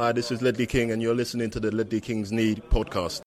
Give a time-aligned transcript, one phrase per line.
[0.00, 3.22] Hi, this is Ledley King, and you're listening to the Ledley Kings Need podcast.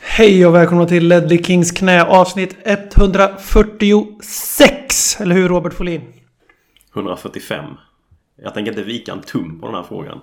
[0.00, 5.20] Hej och välkomna till Ledley Kings knä avsnitt 146.
[5.20, 6.12] Eller hur Robert Folin?
[6.94, 7.85] 145.
[8.36, 10.20] Jag tänker inte vika en tum på den här frågan.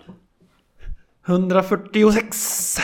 [1.27, 2.77] 146.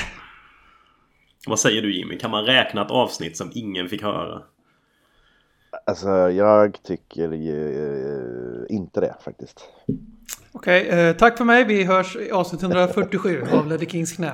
[1.48, 2.17] Vad säger du Jimmy?
[2.17, 4.44] Kan man räkna ett avsnitt som ingen fick höra?
[5.86, 7.73] Alltså jag tycker ju
[8.70, 9.70] eh, inte det faktiskt.
[10.52, 11.64] Okej, eh, tack för mig.
[11.64, 14.34] Vi hörs i avsnitt 147 av Ledley Kings knä.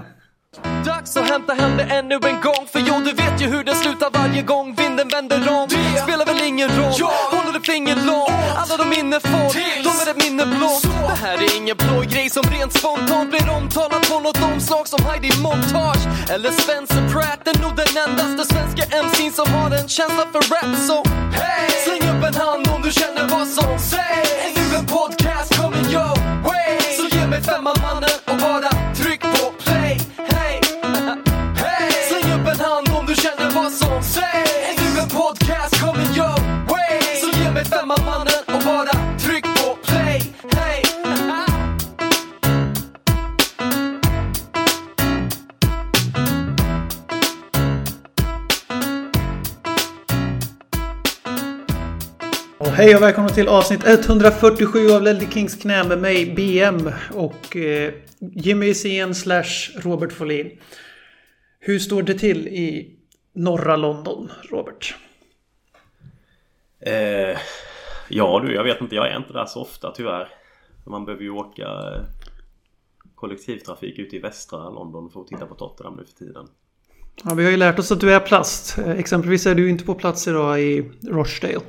[0.86, 2.64] Dags att hämta hem det ännu en gång.
[2.72, 5.68] För jo, du vet ju hur det slutar varje gång vinden vänder om.
[5.70, 6.94] Det spelar väl ingen roll,
[7.32, 8.30] håller du finger långt?
[8.56, 9.48] Alla de minne får,
[9.84, 13.50] de är ett minne blått Det här är ingen blå grej som rent spontant blir
[13.50, 18.84] omtalat på något omslag som Heidi Montage Eller Spencer Pratt, är nog den endaste svenska
[19.04, 20.98] MC'n som har en känsla för rap Så
[21.40, 21.70] hey!
[21.86, 24.32] släng upp en hand om du känner vad som sägs.
[24.46, 26.16] Är nu en podcast coming your
[26.48, 26.80] way.
[26.98, 28.25] Så ge mig femman mannen
[52.76, 57.94] hej och välkomna till avsnitt 147 av Ledley Kings knä med mig BM och eh,
[58.20, 60.60] Jimmy Hysén slash Robert Folin.
[61.60, 62.96] Hur står det till i
[63.34, 64.96] norra London, Robert?
[66.80, 67.38] Eh,
[68.10, 68.96] ja du, jag vet inte.
[68.96, 70.28] Jag är inte där så ofta tyvärr.
[70.86, 72.02] Man behöver ju åka eh,
[73.16, 76.48] kollektivtrafik ute i västra London för att titta på Tottenham nu för tiden.
[77.24, 78.78] Ja, vi har ju lärt oss att du är plast.
[78.78, 81.62] Eh, Exempelvis är du inte på plats idag i Rochdale.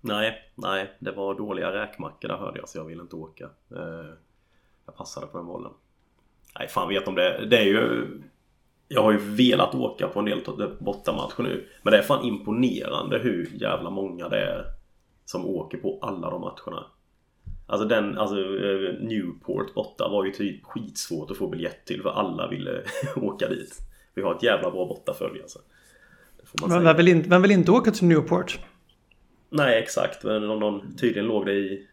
[0.00, 0.96] Nej, nej.
[0.98, 3.44] Det var dåliga räkmackor där hörde jag så jag ville inte åka.
[3.70, 4.10] Eh,
[4.86, 5.72] jag passade på den bollen.
[6.58, 7.46] Nej, fan vet om det.
[7.46, 8.06] Det är ju...
[8.88, 10.42] Jag har ju velat åka på en del
[10.80, 11.68] bortamatcher nu.
[11.82, 14.64] Men det är fan imponerande hur jävla många det är
[15.24, 16.86] som åker på alla de matcherna.
[17.66, 22.10] Alltså den, alltså eh, Newport borta var ju typ skitsvårt att få biljett till för
[22.10, 22.82] alla ville
[23.16, 23.78] åka dit.
[24.14, 25.58] Vi har ett jävla bra bortafölje alltså.
[26.68, 28.58] Men vem vill, inte, vem vill inte åka till Newport?
[29.50, 31.86] Nej exakt, men någon, tydligen låg det i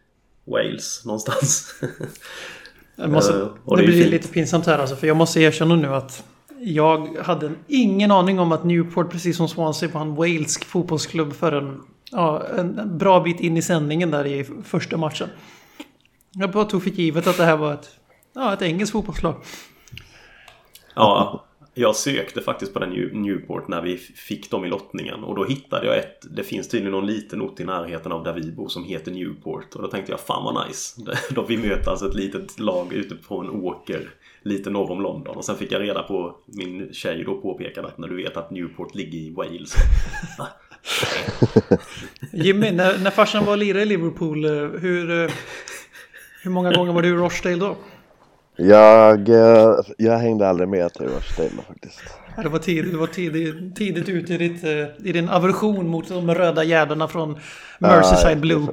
[0.44, 1.74] Wales någonstans.
[2.96, 4.10] Jag måste, och det det blir fint.
[4.10, 6.24] lite pinsamt här alltså, för jag måste erkänna nu att
[6.60, 11.82] jag hade ingen aning om att Newport, precis som Swansea, var en walesisk fotbollsklubb förrän
[12.10, 15.28] ja, en en bra bit in i sändningen där i första matchen.
[16.32, 17.90] Jag bara tog för givet att det här var ett,
[18.34, 19.34] ja, ett engelskt fotbollslag.
[20.94, 21.44] Ja,
[21.78, 25.24] jag sökte faktiskt på den New- Newport när vi fick dem i lottningen.
[25.24, 28.32] Och då hittade jag ett Det finns tydligen någon liten ort i närheten av där
[28.32, 29.74] vi bor som heter Newport.
[29.74, 31.00] Och då tänkte jag fan vad nice.
[31.30, 34.10] Då vi möter alltså ett litet lag ute på en åker
[34.42, 35.36] lite norr om London.
[35.36, 38.50] Och sen fick jag reda på Min tjej då påpekade att när du vet att
[38.50, 39.74] Newport ligger i Wales.
[42.32, 44.50] Jimmy, när, när farsan var och lirade i Liverpool, eh,
[44.80, 45.30] hur, eh,
[46.42, 47.76] hur många gånger var du i Rochdale då?
[48.60, 52.00] Jag, eh, jag hängde aldrig med till då, faktiskt.
[52.42, 56.08] Det var tidigt, det var tidigt, tidigt ute i, ditt, eh, i din aversion mot
[56.08, 57.38] de röda gärdena från
[57.78, 58.66] Merseyside Blue.
[58.66, 58.72] Det,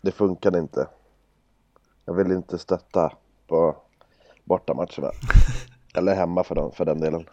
[0.00, 0.86] det funkade inte.
[2.04, 3.12] Jag ville inte stötta
[3.46, 3.76] på
[4.44, 5.10] bortamatcherna.
[5.94, 7.24] Eller hemma för den, för den delen.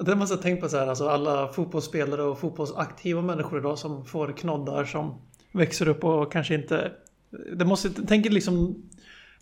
[0.00, 4.04] Det måste jag tänkt på så här, alltså alla fotbollsspelare och fotbollsaktiva människor idag som
[4.04, 5.14] får knoddar som
[5.52, 6.92] växer upp och kanske inte...
[7.56, 8.82] Det måste, tänk liksom...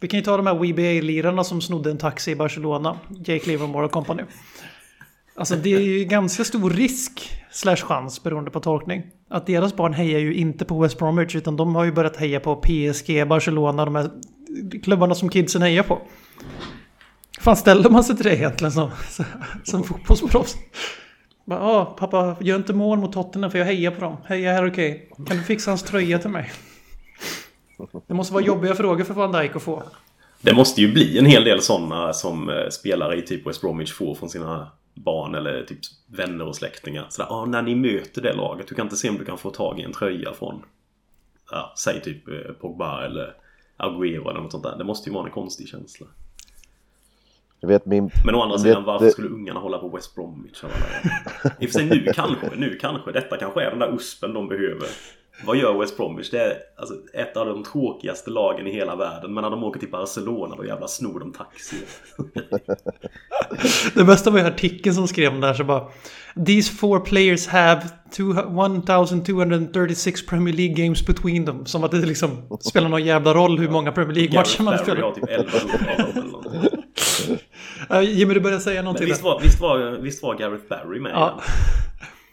[0.01, 2.99] Vi kan ju ta de här WBA-lirarna som snodde en taxi i Barcelona.
[3.25, 4.23] Jake Livermore och company.
[5.37, 9.03] Alltså det är ju ganska stor risk, slash chans beroende på tolkning.
[9.31, 12.41] Att deras barn hejar ju inte på West Bromwich utan de har ju börjat heja
[12.41, 14.11] på PSG, Barcelona, de här
[14.83, 15.99] klubbarna som kidsen hejar på.
[17.41, 18.91] fan ställer man sig till det egentligen som,
[19.65, 20.57] som fotbollsproffs?
[21.45, 24.17] Bara, Ja, pappa, gör inte mål mot Tottenham för jag hejar på dem.
[24.25, 25.09] Heja här okej.
[25.27, 26.53] Kan du fixa hans tröja till mig?
[28.07, 29.83] Det måste vara jobbiga frågor för Van Dijk att få.
[30.41, 33.93] Det måste ju bli en hel del sådana som eh, spelare i typ West Bromwich
[33.93, 37.07] får från sina barn eller typ vänner och släktingar.
[37.11, 39.51] Sådär, ah, när ni möter det laget, du kan inte se om du kan få
[39.51, 40.63] tag i en tröja från,
[41.51, 43.35] ja, säg typ eh, Pogba eller
[43.79, 44.77] Agüero eller något sånt där.
[44.79, 46.07] Det måste ju vara en konstig känsla.
[47.61, 48.11] Jag vet min...
[48.25, 50.63] Men å andra sidan, vet- varför det- skulle ungarna hålla på West Bromwich?
[50.65, 53.13] I och för sig nu kanske, nu kanske.
[53.13, 54.89] Detta kanske är den där uspen de behöver.
[55.45, 56.31] Vad gör West Bromwich?
[56.31, 59.35] Det är alltså, ett av de tråkigaste lagen i hela världen.
[59.35, 61.77] Men när de åker till Barcelona då jävla snor de taxi.
[63.95, 65.85] Det bästa var ju artikeln som skrev om det här så bara
[66.47, 67.83] These four players have
[68.17, 71.67] two- 1236 Premier League games between them.
[71.67, 75.13] Som att det liksom spelar någon jävla roll hur många Premier League-matcher man spelar.
[75.13, 76.71] typ 1100 av dem eller någonting.
[77.91, 79.29] Uh, Jimmy, du började säga Men någonting visst där.
[79.31, 81.13] var, visst, var, visst var Gareth Barry med?
[81.15, 81.41] Ja.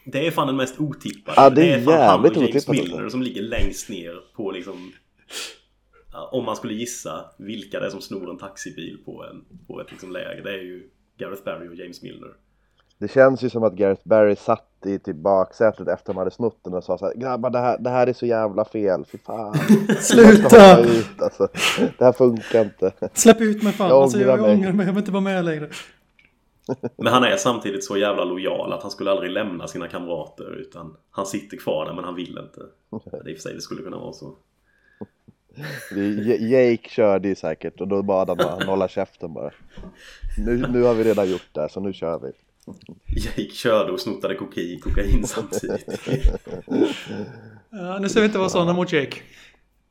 [0.04, 1.40] Det är fan den mest otippade.
[1.40, 3.10] Ja, det är fan han och James otippat Milner alltså.
[3.10, 4.92] som ligger längst ner på liksom...
[6.12, 9.80] Ja, om man skulle gissa vilka det är som snor en taxibil på, en, på
[9.80, 10.42] ett liksom läge.
[10.42, 12.30] Det är ju Gareth Barry och James Milner.
[12.98, 16.60] Det känns ju som att Gareth Barry satt i typ baksätet efter de hade snott
[16.64, 19.18] den och sa så här Grabbar det här, det här är så jävla fel, fy
[19.18, 19.54] fan
[20.00, 20.80] Sluta!
[20.80, 21.48] ut, alltså.
[21.98, 23.88] Det här funkar inte Släpp ut mig fan.
[23.88, 24.54] Jag alltså, jag, mig.
[24.54, 24.86] ångrar mig.
[24.86, 25.68] Jag vill inte vara med längre.
[26.96, 30.96] Men han är samtidigt så jävla lojal att han skulle aldrig lämna sina kamrater utan
[31.10, 32.60] han sitter kvar där men han vill inte.
[33.24, 34.36] Det i och för sig det skulle kunna vara så.
[36.40, 39.50] Jake körde ju säkert och då bad han bara hålla käften bara
[40.38, 42.32] nu, nu har vi redan gjort det så nu kör vi
[43.06, 46.00] Jake körde och snottade kokain, kokain samtidigt.
[47.70, 49.16] Ja, nu ska vi inte vara sådana mot Jake.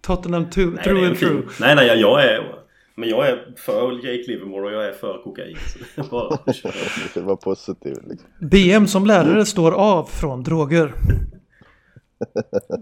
[0.02, 1.48] Tottenham to, Nej, en and through.
[1.60, 2.63] Nej, nej, jag är...
[2.96, 5.58] Men jag är för Jake Livermore och jag är för kokain.
[6.12, 6.38] Bara.
[7.14, 8.30] Det var positivt liksom.
[8.42, 10.94] BM som lärare står av från droger.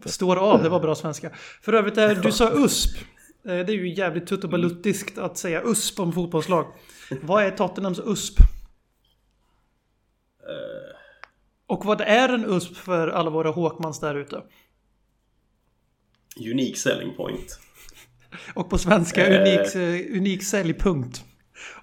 [0.06, 1.30] Står av, det var bra svenska.
[1.62, 2.98] För övrigt, är, du sa USP.
[2.98, 3.02] Eh,
[3.44, 6.66] Det är ju jävligt tuttobaluttiskt att säga USP om fotbollslag.
[7.22, 8.40] Vad är Tottenhams USP?
[11.68, 14.42] Och vad är en USP för alla våra Håkmans där ute?
[16.52, 17.60] Unique selling point.
[18.54, 19.42] Och på svenska Eh.
[19.42, 21.24] unik, eh, unik säljpunkt.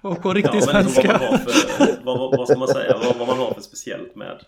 [0.01, 1.77] Och på Ja, riktig men liksom vad, man svenska.
[1.77, 2.97] för, vad, vad, ska man säga?
[3.03, 4.39] Vad, vad man har för speciellt med.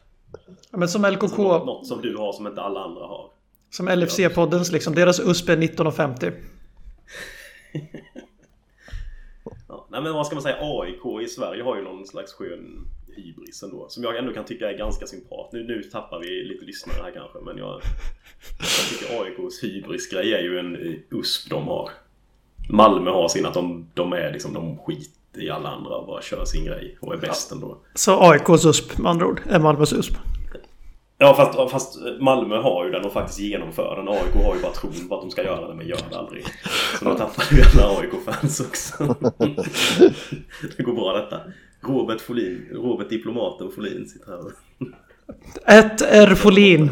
[0.71, 3.29] Ja, Men som LKK, något som du har som inte alla andra har.
[3.69, 4.95] som LFC-poddens liksom.
[4.95, 6.33] Deras USP är 19,50.
[9.67, 10.55] Ja, nej men vad ska man säga?
[10.61, 13.85] AIK i Sverige har ju någon slags skön hybris ändå.
[13.89, 15.51] Som jag ändå kan tycka är ganska sympat.
[15.51, 17.39] Nu, nu tappar vi lite lyssnare här kanske.
[17.39, 17.81] Men jag,
[18.59, 20.75] jag tycker AIKs hybrisgrej är ju en
[21.09, 21.89] USP de har.
[22.69, 26.21] Malmö har sin att de, de är liksom, de skiter i alla andra och bara
[26.21, 27.77] kör sin grej och är bäst ändå.
[27.93, 30.13] Så AIKs USP med andra ord är Malmös USP.
[31.17, 34.07] Ja fast, fast Malmö har ju den och faktiskt genomför den.
[34.07, 36.45] AIK har ju bara tron på att de ska göra det men gör det aldrig.
[36.99, 39.03] Så då tappar ju alla AIK-fans också.
[40.77, 41.39] det går bra detta.
[41.83, 45.79] Robert Folin, Robert Diplomaten Folin sitter här.
[45.79, 46.89] Ett R Folin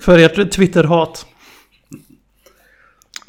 [0.00, 1.26] för ert Twitter-hat.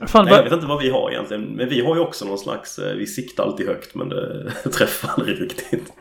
[0.08, 1.44] Fan, Nej, jag vet inte vad vi har egentligen.
[1.44, 2.80] Men vi har ju också någon slags...
[2.80, 5.94] eh, Vi siktar alltid högt men det träffar aldrig riktigt.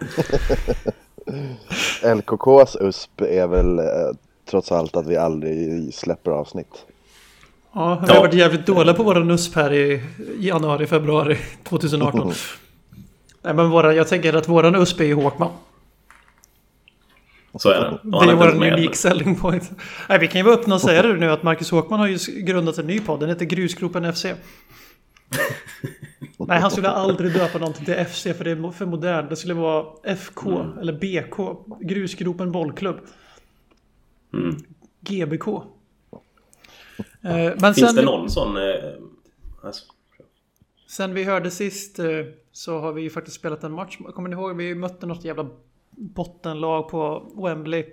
[2.17, 3.85] LKKs USP är väl eh,
[4.51, 6.87] trots allt att vi aldrig släpper avsnitt
[7.75, 8.21] ja, vi har Ja.
[8.21, 10.03] varit jävligt dåliga på våra USP här i
[10.39, 12.33] januari, februari 2018.
[13.49, 15.51] Nej men våra, jag tänker att våran USP är Håkman.
[17.55, 18.17] Så är det.
[18.17, 19.71] Och Det är vår unik selling point.
[20.09, 22.19] Nej, vi kan ju vara öppna och säga det nu att Marcus Håkman har ju
[22.43, 23.21] grundat en ny podd.
[23.21, 24.25] Den heter Grusgropen FC.
[26.39, 29.31] Nej, han skulle aldrig döpa någonting till FC för det är för modernt.
[29.31, 30.79] Det skulle vara FK Mm.
[30.79, 31.37] eller BK.
[31.81, 32.97] Grusgropen bollklubb.
[34.35, 34.57] Mm.
[35.01, 35.49] GBK.
[35.49, 35.61] Eh,
[37.61, 38.57] Men Finns sen, det någon sån...
[38.57, 38.63] eh,
[39.65, 39.85] Alltså,
[40.89, 42.07] sen vi hörde sist eh,
[42.53, 43.99] så har vi ju faktiskt spelat en match.
[44.15, 44.57] Kommer ni ihåg?
[44.57, 45.47] Vi mötte något jävla
[45.91, 47.85] bottenlag på Wembley.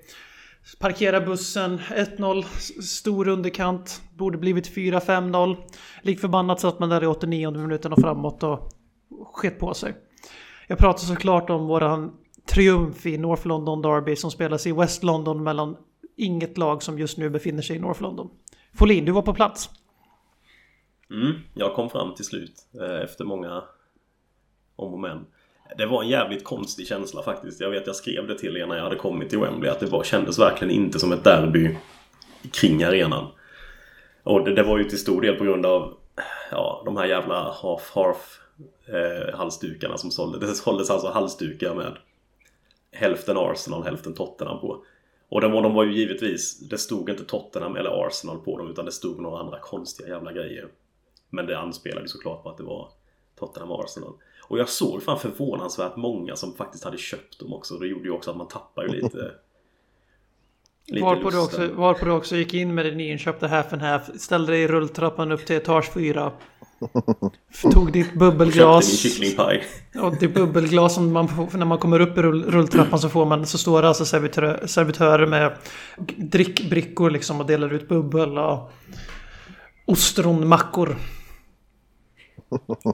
[0.79, 2.43] Parkera bussen, 1-0,
[2.81, 4.01] stor underkant.
[4.15, 5.57] Borde blivit 4-5-0.
[6.01, 8.73] Lik förbannat satt man där i 89 minuten och framåt och
[9.33, 9.95] sket på sig.
[10.67, 12.11] Jag pratar såklart om våran
[12.45, 15.77] triumf i North London Derby som spelas i West London mellan
[16.17, 18.29] inget lag som just nu befinner sig i North London.
[18.73, 19.69] Folin, du var på plats.
[21.12, 23.63] Mm, jag kom fram till slut eh, efter många
[24.75, 25.25] om och men.
[25.77, 27.62] Det var en jävligt konstig känsla faktiskt.
[27.62, 29.85] Jag vet jag skrev det till er när jag hade kommit till Wembley att det
[29.85, 31.77] var, kändes verkligen inte som ett derby
[32.51, 33.27] kring arenan.
[34.24, 35.97] Och det, det var ju till stor del på grund av
[36.51, 38.39] ja, de här jävla half-half
[38.88, 40.50] eh, halsdukarna som såldes.
[40.50, 41.97] Det såldes alltså halsdukar med
[42.91, 44.85] hälften Arsenal, hälften Tottenham på.
[45.29, 48.85] Och de, de var ju givetvis, det stod inte Tottenham eller Arsenal på dem utan
[48.85, 50.67] det stod några andra konstiga jävla grejer.
[51.29, 52.89] Men det anspelade såklart på att det var
[53.39, 54.13] Tottenham Arsenal.
[54.48, 57.77] Och jag såg fan förvånansvärt många som faktiskt hade köpt dem också.
[57.77, 59.17] Det gjorde ju också att man tappar ju lite...
[60.88, 64.20] lite Varpå du, också, varpå du också gick in med det nyinköpta half and half.
[64.20, 66.32] Ställde dig i rulltrappan upp till etage 4.
[67.72, 69.05] Tog ditt bubbelglas.
[70.01, 73.25] Och det bubbelglas som man får, när man kommer upp i rull, rulltrappan så får
[73.25, 75.58] man så står det alltså servitör, servitörer med
[76.17, 78.72] drickbrickor liksom och delar ut bubbel och
[79.85, 80.95] ostronmackor.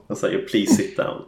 [0.08, 1.22] Han säger please sit down.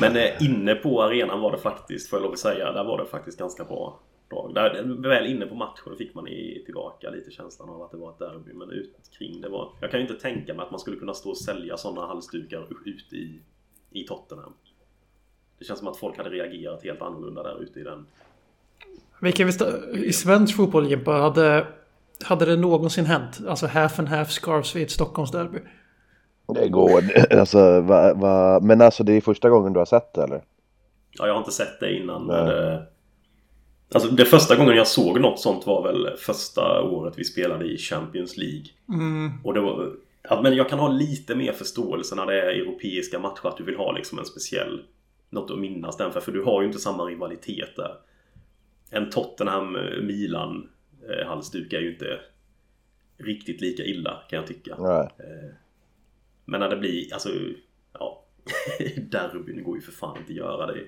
[0.00, 2.98] Men eh, inne på arenan var det faktiskt, får jag lov att säga, där var
[2.98, 4.00] det faktiskt ganska bra
[4.32, 4.54] drag.
[4.54, 8.10] Där, väl inne på matchen fick man i, tillbaka lite känslan av att det var
[8.10, 8.52] ett derby.
[8.52, 9.72] Men ut kring det var...
[9.80, 12.66] Jag kan ju inte tänka mig att man skulle kunna stå och sälja sådana halsdukar
[12.84, 13.40] ute i,
[13.90, 14.52] i Tottenham.
[15.58, 18.06] Det känns som att folk hade reagerat helt annorlunda där ute i den.
[19.20, 19.62] Vilka visst,
[19.94, 21.66] I svensk fotboll Jimpa, hade,
[22.24, 23.40] hade det någonsin hänt?
[23.48, 25.58] Alltså half and half scarves vid ett Stockholmsderby?
[26.54, 30.22] Det går, alltså, va, va, men alltså det är första gången du har sett det
[30.22, 30.42] eller?
[31.10, 32.26] Ja, jag har inte sett det innan.
[32.26, 32.36] Nej.
[32.36, 32.86] Men det,
[33.94, 37.78] alltså det första gången jag såg något sånt var väl första året vi spelade i
[37.78, 38.64] Champions League.
[39.44, 39.92] Och det var...
[40.28, 43.64] Ja, men jag kan ha lite mer förståelse när det är europeiska matcher att du
[43.64, 44.82] vill ha liksom en speciell...
[45.30, 46.20] Något att minnas den för.
[46.20, 47.94] För du har ju inte samma rivalitet där.
[48.90, 50.68] En Tottenham-Milan
[51.08, 52.20] eh, halsduk är ju inte
[53.18, 54.76] riktigt lika illa kan jag tycka.
[54.78, 55.08] Nej.
[56.44, 57.28] Men när det blir, alltså,
[57.92, 58.24] ja.
[58.96, 60.84] Derbyn går ju för fan inte att göra det.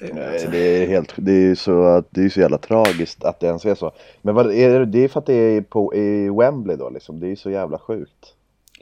[0.00, 3.46] Nej, det är helt, det är ju så, det är så jävla tragiskt att det
[3.46, 3.92] ens är så.
[4.22, 7.20] Men vad, är det, det är för att det är på, i Wembley då liksom,
[7.20, 8.34] det är ju så jävla sjukt.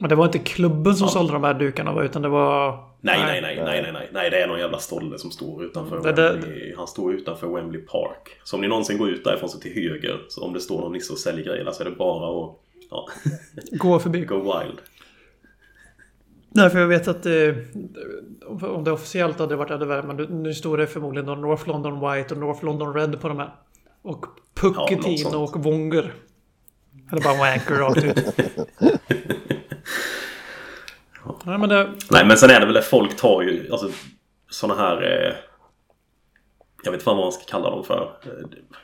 [0.03, 2.03] Men det var inte klubben som sålde de här dukarna va?
[2.03, 2.71] Utan det var...
[3.01, 6.03] Nej, nej, nej, nej, nej, nej, nej, det är någon jävla stolle som står utanför
[6.03, 6.73] Det- det- Wembley.
[6.77, 8.29] Han står utanför Wembley Park.
[8.43, 10.91] Så om ni någonsin går ut därifrån så till höger, så om det står någon
[10.93, 12.55] nisse och säljer grejer så är det bara att
[12.89, 13.07] ja,
[13.71, 14.25] Gå förbi.
[14.25, 14.79] go wild.
[16.49, 17.55] Nej, för jag vet att eh,
[18.69, 20.03] om det officiellt hade varit ännu värre.
[20.03, 23.51] Men nu- står det förmodligen North London White och North London Red på de här.
[24.01, 24.25] Och
[24.61, 25.35] Ja, något Pucketin sånt.
[25.55, 26.13] och Wonger.
[27.11, 28.35] Eller bara Wanker rakt ut.
[31.43, 31.93] Nej, men det...
[32.11, 33.89] Nej, men sen är det väl det folk tar ju, alltså
[34.49, 35.01] sådana här...
[35.03, 35.35] Eh,
[36.83, 38.17] jag vet inte vad man ska kalla dem för.
[38.23, 38.75] Eh,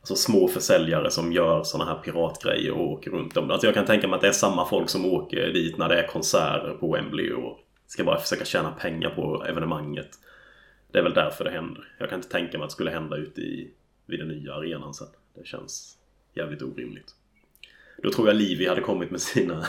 [0.00, 3.50] alltså små försäljare som gör sådana här piratgrejer och åker runt dem.
[3.50, 6.02] Alltså jag kan tänka mig att det är samma folk som åker dit när det
[6.02, 10.08] är konserter på Wembley och ska bara försöka tjäna pengar på evenemanget.
[10.92, 11.88] Det är väl därför det händer.
[11.98, 13.70] Jag kan inte tänka mig att det skulle hända ute i,
[14.06, 15.08] vid den nya arenan sen.
[15.34, 15.98] Det känns
[16.34, 17.14] jävligt orimligt.
[18.04, 19.66] Då tror jag Livi hade kommit med sina,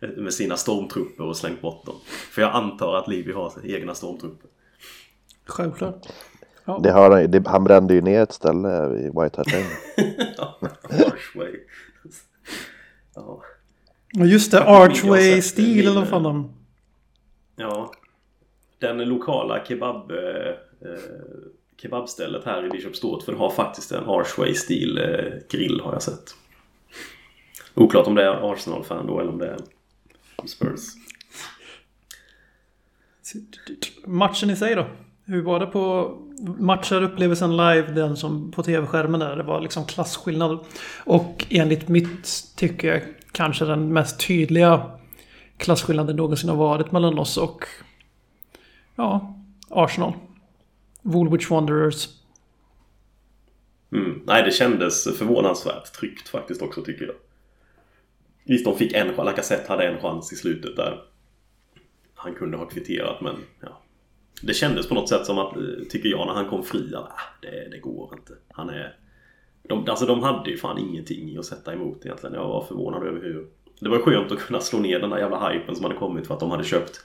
[0.16, 1.94] med sina stormtrupper och slängt bort dem.
[2.06, 4.50] För jag antar att Livi har egna stormtrupper.
[5.44, 6.06] Självklart.
[6.64, 6.80] Ja.
[6.82, 9.66] Det har, han det, han brände ju ner ett ställe i White Hart Lane.
[11.06, 11.54] Archway.
[13.14, 13.42] Ja.
[14.12, 16.54] Just det, Archway-stil en eller vad fan de...
[17.56, 17.92] ja.
[18.78, 20.54] Den lokala kebab, eh,
[21.82, 26.34] kebabstället här i Bishop Stortford har faktiskt en Archway-stil eh, grill har jag sett.
[27.76, 29.58] Oklart om det är Arsenal-fan då eller om det är
[30.46, 30.80] Spurs.
[34.06, 34.86] Matchen i sig då?
[35.24, 36.14] Hur var det på
[36.58, 39.36] matcher upplevelsen live, den som på tv-skärmen där?
[39.36, 40.58] Det var liksom klasskillnad.
[41.04, 43.02] Och enligt mitt tycke
[43.32, 44.90] kanske den mest tydliga
[45.56, 47.64] klasskillnaden någonsin har varit mellan oss och
[48.96, 49.36] ja,
[49.68, 50.12] Arsenal.
[51.02, 52.08] Woolwich Wanderers.
[53.92, 54.22] Mm.
[54.26, 57.14] Nej, det kändes förvånansvärt tryggt faktiskt också tycker jag.
[58.46, 59.26] Visst, de fick en chans.
[59.26, 61.02] Lacazette hade en chans i slutet där.
[62.14, 63.82] Han kunde ha kvitterat, men ja.
[64.42, 67.02] Det kändes på något sätt som att, eh, tycker jag, när han kom fri att
[67.02, 68.32] ah, det, det går inte.
[68.50, 68.96] Han är...
[69.68, 72.34] De, alltså de hade ju fan ingenting i att sätta emot egentligen.
[72.34, 73.46] Jag var förvånad över hur...
[73.80, 76.34] Det var skönt att kunna slå ner den där jävla hypen som hade kommit för
[76.34, 77.00] att de hade köpt...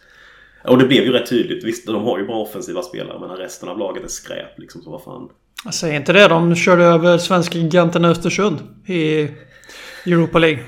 [0.64, 1.64] Och det blev ju rätt tydligt.
[1.64, 4.82] Visst, de har ju bra offensiva spelare men resten av laget är skräp liksom.
[4.82, 5.30] Så vad fan.
[5.66, 9.30] Jag säger inte det, de körde över svenska giganten Östersund i
[10.06, 10.64] Europa League.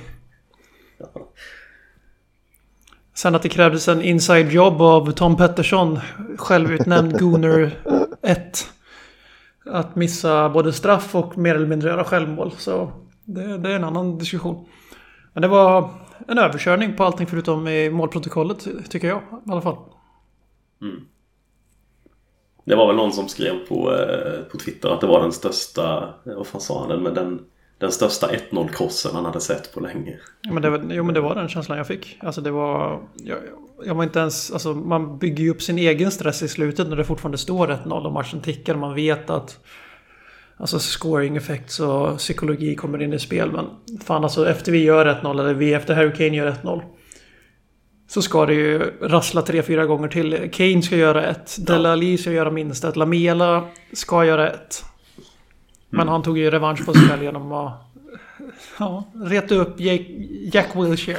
[3.14, 6.00] Sen att det krävdes en inside job av Tom Pettersson,
[6.38, 7.78] självutnämnd Gooner
[8.22, 8.68] 1.
[9.66, 12.52] Att missa både straff och mer eller mindre göra självmål.
[12.58, 12.92] Så
[13.26, 14.66] det, det är en annan diskussion.
[15.34, 15.90] Men det var
[16.28, 19.78] en överkörning på allting förutom i målprotokollet, tycker jag i alla fall.
[22.66, 26.14] Det var väl någon som skrev på, eh, på Twitter att det var den största,
[26.26, 27.46] eh, vad fan sa han, den, men den,
[27.78, 30.18] den största 1-0-krossen han hade sett på länge.
[30.42, 32.18] Ja, men det, var- jo men det var den känslan jag fick.
[32.22, 33.02] Alltså det var...
[33.16, 33.38] Jag,
[33.86, 34.52] jag var inte ens...
[34.52, 38.06] Alltså man bygger ju upp sin egen stress i slutet när det fortfarande står 1-0
[38.06, 38.76] och matchen tickar.
[38.76, 39.60] Man vet att...
[40.58, 43.52] Alltså scoring effects och psykologi kommer in i spel.
[43.52, 43.66] Men
[44.06, 46.82] fan alltså efter vi gör 1-0 eller vi efter Harry Kane gör 1-0.
[48.08, 50.50] Så ska det ju rassla 3-4 gånger till.
[50.54, 51.58] Kane ska göra ett.
[51.68, 52.96] Dele Alli ska göra minst ett.
[52.96, 54.84] Lamela ska göra ett.
[55.94, 57.74] Men han tog ju revansch på sig själv genom att
[58.80, 60.02] ja, reta upp Jack,
[60.54, 61.18] Jack Wilshere.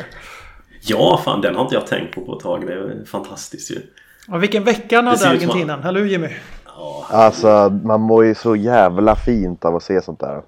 [0.83, 2.67] Ja, fan den har inte jag tänkt på på ett tag.
[2.67, 3.81] Det är fantastiskt ju.
[4.29, 6.29] Ja, vilken vecka han hade Argentina, eller hur Jimmy?
[6.67, 10.43] Ja, Alltså man mår ju så jävla fint av att se sånt där.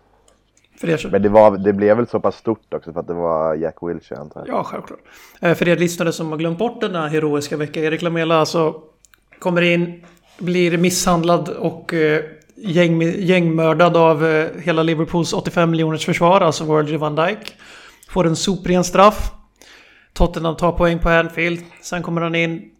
[0.81, 1.09] För er.
[1.13, 3.77] Men det, var, det blev väl så pass stort också för att det var Jack
[3.81, 4.57] Wilshere antar jag.
[4.57, 5.01] Ja, självklart.
[5.41, 7.85] Eh, För er lyssnare som har glömt bort den här heroiska veckan.
[7.85, 8.81] Erik Lamela alltså
[9.39, 10.05] kommer in,
[10.39, 12.23] blir misshandlad och eh,
[12.57, 17.55] gäng, gängmördad av eh, hela Liverpools 85 miljoners försvar, alltså Virgil van Dijk.
[18.09, 19.33] Får en sopren straff.
[20.13, 21.61] Tottenham tar poäng på Anfield.
[21.83, 22.71] Sen kommer han in,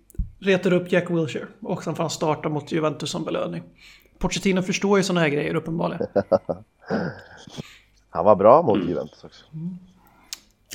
[0.41, 3.63] retar upp Jack Wilshere och sen får han starta mot Juventus som belöning.
[4.19, 6.07] Pochettino förstår ju sådana här grejer uppenbarligen.
[8.11, 9.45] Han var bra mot Juventus också.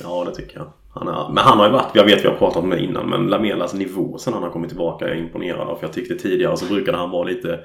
[0.00, 0.72] ja det tycker jag.
[0.94, 3.08] Han är, men han har ju varit, jag vet vi har pratat om det innan,
[3.08, 5.76] men Lamelas nivå sen han har kommit tillbaka är jag imponerad av.
[5.76, 7.60] För jag tyckte tidigare så brukade han vara lite...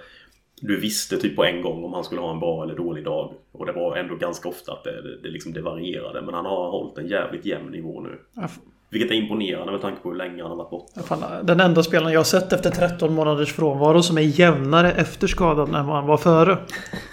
[0.61, 3.33] Du visste typ på en gång om han skulle ha en bra eller dålig dag.
[3.51, 6.21] Och det var ändå ganska ofta att det, det, det, liksom, det varierade.
[6.21, 8.19] Men han har hållit en jävligt jämn nivå nu.
[8.35, 8.47] Ja,
[8.89, 11.01] Vilket är imponerande med tanke på hur länge han har varit borta.
[11.03, 15.27] Fan, den enda spelaren jag har sett efter 13 månaders frånvaro som är jämnare efter
[15.27, 16.57] skadan än vad han var före.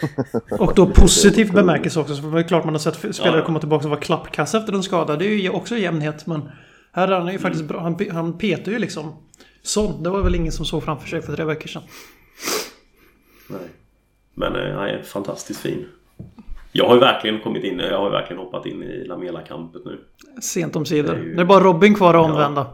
[0.58, 2.14] Och då positivt bemärkelse också.
[2.14, 3.44] Så det är klart man har sett spelare Ja.
[3.44, 5.16] komma tillbaka och vara klappkassa efter en skada.
[5.16, 6.26] Det är ju också jämnhet.
[6.26, 6.48] Men
[6.92, 7.80] här är han ju faktiskt bra.
[7.80, 9.12] Han, han petar ju liksom.
[9.62, 10.02] Sån.
[10.02, 11.82] Det var väl ingen som såg framför sig för tre veckor sedan.
[13.48, 13.60] Nej.
[14.34, 15.86] Men eh, han är fantastiskt fin.
[16.72, 20.00] Jag har ju verkligen kommit in, jag har ju verkligen hoppat in i Lamela-kampet nu.
[20.42, 21.12] Sent om sidor.
[21.14, 22.66] Det är ju- Det är bara Robin kvar att omvända.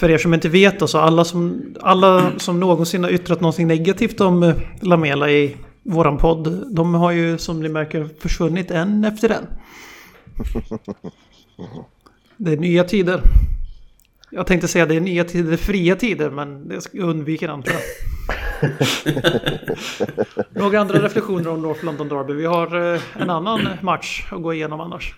[0.00, 3.66] För er som inte vet då, så alla som, alla som någonsin har yttrat någonting
[3.66, 9.04] negativt om eh, Lamela i våran podd, de har ju som ni märker försvunnit en
[9.04, 9.46] efter en.
[12.36, 13.20] Det är nya tider.
[14.34, 17.80] Jag tänkte säga det är nya tider, fria tider, men det jag undvika antar jag.
[20.62, 22.32] Några andra reflektioner om North London Derby?
[22.32, 25.16] Vi har eh, en annan match att gå igenom annars.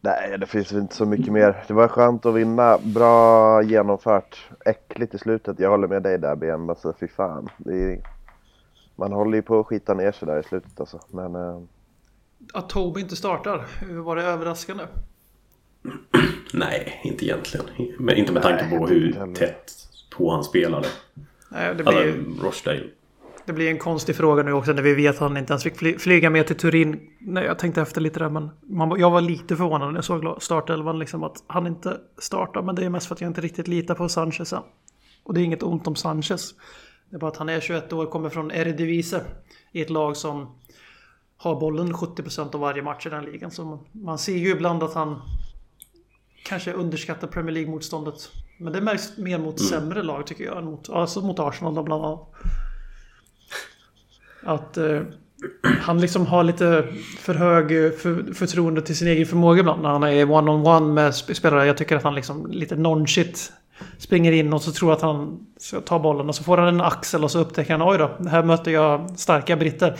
[0.00, 1.64] Nej, det finns inte så mycket mer.
[1.66, 2.78] Det var skönt att vinna.
[2.78, 4.50] Bra genomfört.
[4.64, 5.60] Äckligt i slutet.
[5.60, 6.70] Jag håller med dig där Ben.
[6.70, 7.48] Alltså fy fan.
[7.66, 8.02] Är...
[8.96, 11.00] Man håller ju på att skita ner sig där i slutet alltså.
[11.10, 11.60] Men eh,
[12.54, 13.66] Att Toby inte startar,
[14.02, 14.84] var det överraskande?
[16.52, 17.66] Nej, inte egentligen.
[17.98, 19.72] Men inte med tanke Nej, på hur tätt
[20.16, 20.88] på han spelade.
[21.48, 22.84] Nej, det Alltså, blir, Rochdale.
[23.46, 25.76] det blir en konstig fråga nu också när vi vet att han inte ens fick
[25.76, 27.00] fly, flyga med till Turin.
[27.18, 30.42] Nej, jag tänkte efter lite där, men man, jag var lite förvånad när jag såg
[30.42, 32.62] startelvan, liksom att han inte startar.
[32.62, 34.62] Men det är mest för att jag inte riktigt litar på Sanchez än.
[35.24, 36.54] Och det är inget ont om Sanchez.
[37.10, 39.20] Det är bara att han är 21 år, kommer från Eredivisie.
[39.72, 40.54] I ett lag som
[41.36, 43.50] har bollen 70% av varje match i den ligan.
[43.50, 45.20] Så man, man ser ju ibland att han
[46.42, 48.30] kanske underskattar Premier League-motståndet.
[48.58, 50.64] Men det märks mer mot sämre lag tycker jag.
[50.64, 52.32] Mot, alltså mot Arsenal då bland annat.
[54.42, 55.00] Att eh,
[55.80, 56.84] han liksom har lite
[57.18, 59.82] för hög eh, för, förtroende till sin egen förmåga ibland.
[59.82, 61.66] När han är one-on-one med sp- spelare.
[61.66, 63.52] Jag tycker att han liksom lite non-shit
[63.98, 66.80] springer in och så tror att han ska ta bollen och så får han en
[66.80, 69.98] axel och så upptäcker han oj då, här möter jag starka britter.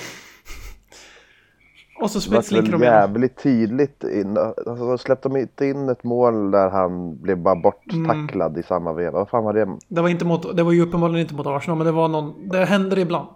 [2.00, 2.92] Och så det var slinker väl de in.
[2.92, 4.04] jävligt tydligt.
[4.04, 8.62] In, alltså, de släppte de inte in ett mål där han blev bara borttacklad i
[8.62, 9.18] samma veva.
[9.18, 9.68] Vad fan var det?
[9.88, 12.48] Det var, inte mot, det var ju uppenbarligen inte mot Arsenal, men det var någon...
[12.48, 13.28] Det händer ibland.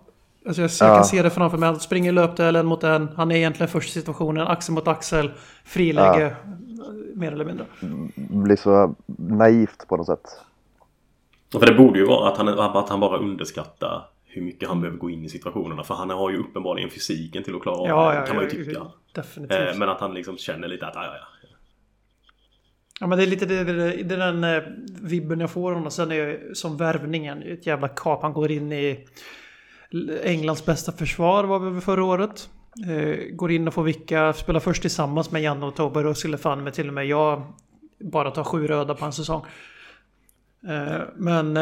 [0.47, 0.95] Alltså jag, jag Ja.
[0.95, 1.67] kan se det framför mig.
[1.67, 3.09] Han springer löpduell en mot en.
[3.17, 4.47] Han är egentligen först i situationen.
[4.47, 5.31] Axel mot axel.
[5.65, 6.37] Friläge.
[7.15, 7.65] Mer eller mindre.
[8.17, 10.29] blir så naivt på något sätt.
[11.53, 14.99] För det borde ju vara att han, att han bara underskattar hur mycket han behöver
[14.99, 15.85] gå in i situationerna.
[15.85, 18.45] För han har ju uppenbarligen fysiken till att klara av Ja, det, ja, kan man
[18.45, 18.87] ju tycka.
[19.15, 19.61] Definitivt.
[19.61, 21.49] Eh, Men att han liksom känner lite att, ja, ja, ja.
[23.01, 24.63] Ja men det är lite det, det, det, är den eh,
[25.03, 25.91] vibben jag får honom.
[25.91, 27.43] Sen är jag som värvningen.
[27.43, 28.23] Ett jävla kap.
[28.23, 29.07] Han går in i
[30.23, 32.49] Englands bästa försvar var vi förra året.
[32.89, 34.33] Eh, går in och får vicka.
[34.33, 36.09] Spelar först tillsammans med Janne och Tobbe.
[36.09, 37.43] Och skulle fan med till och med jag
[38.01, 39.45] bara ta sju röda på en säsong.
[41.17, 41.57] Men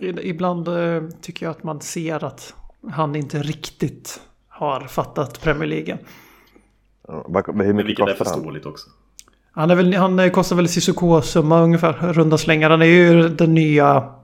[0.00, 2.54] ibland eh, tycker jag att man ser att
[2.90, 5.98] han inte riktigt har fattat Premier League.
[7.08, 8.34] Ja, Hur Men mycket vilket är kostar han?
[8.34, 8.90] förståeligt också.
[9.50, 12.70] Han, är väl, han eh, kostar väl Cissoko-summa ungefär, runda slängar.
[12.70, 14.14] Han är ju den nya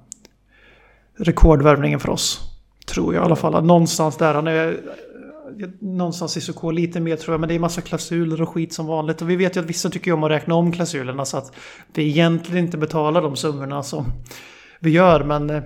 [1.17, 2.41] rekordvärvningen för oss.
[2.87, 3.65] Tror jag i alla fall.
[3.65, 4.35] Någonstans där.
[4.35, 7.41] Han är eh, någonstans Cissoko lite mer tror jag.
[7.41, 9.23] Men det är massa klausuler och skit som vanligt.
[9.23, 11.25] Och vi vet ju att vissa tycker om att räkna om klausulerna.
[11.25, 11.53] Så att
[11.95, 14.05] vi egentligen inte betalar de summorna som
[14.83, 15.25] vi gör.
[15.25, 15.63] Men eh,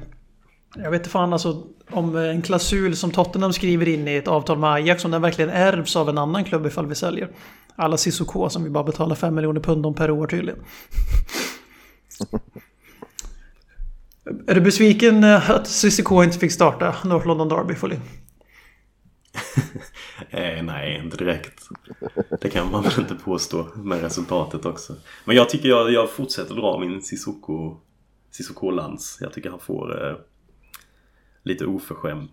[0.77, 4.59] jag vet inte fan alltså om en klausul som Tottenham skriver in i ett avtal
[4.59, 5.05] med Ajax.
[5.05, 7.29] Om den verkligen ärvs av en annan klubb ifall vi säljer.
[7.77, 10.61] Alla Cissoko som vi bara betalar 5 miljoner pund om per år tydligen.
[14.47, 18.01] Är du besviken eh, att Cissoko inte fick starta North London Derby Folin?
[20.31, 21.63] eh, nej, inte direkt.
[22.41, 24.95] Det kan man väl inte påstå med resultatet också.
[25.25, 27.77] Men jag tycker jag, jag fortsätter dra min Sissoko,
[28.37, 29.19] Cissoko Lans.
[29.21, 30.17] Jag tycker han får eh,
[31.43, 32.31] lite oförskämt,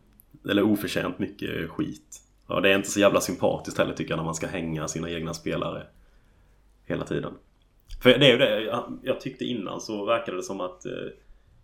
[0.50, 2.22] eller oförtjänt mycket skit.
[2.48, 5.10] Ja, det är inte så jävla sympatiskt heller tycker jag när man ska hänga sina
[5.10, 5.88] egna spelare
[6.86, 7.34] hela tiden.
[8.02, 10.92] För det är ju det, jag, jag tyckte innan så verkade det som att eh,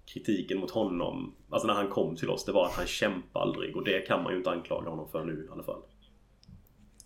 [0.05, 3.75] kritiken mot honom, alltså när han kom till oss, det var att han kämpade aldrig
[3.75, 5.81] och det kan man ju inte anklaga honom för nu i alla fall.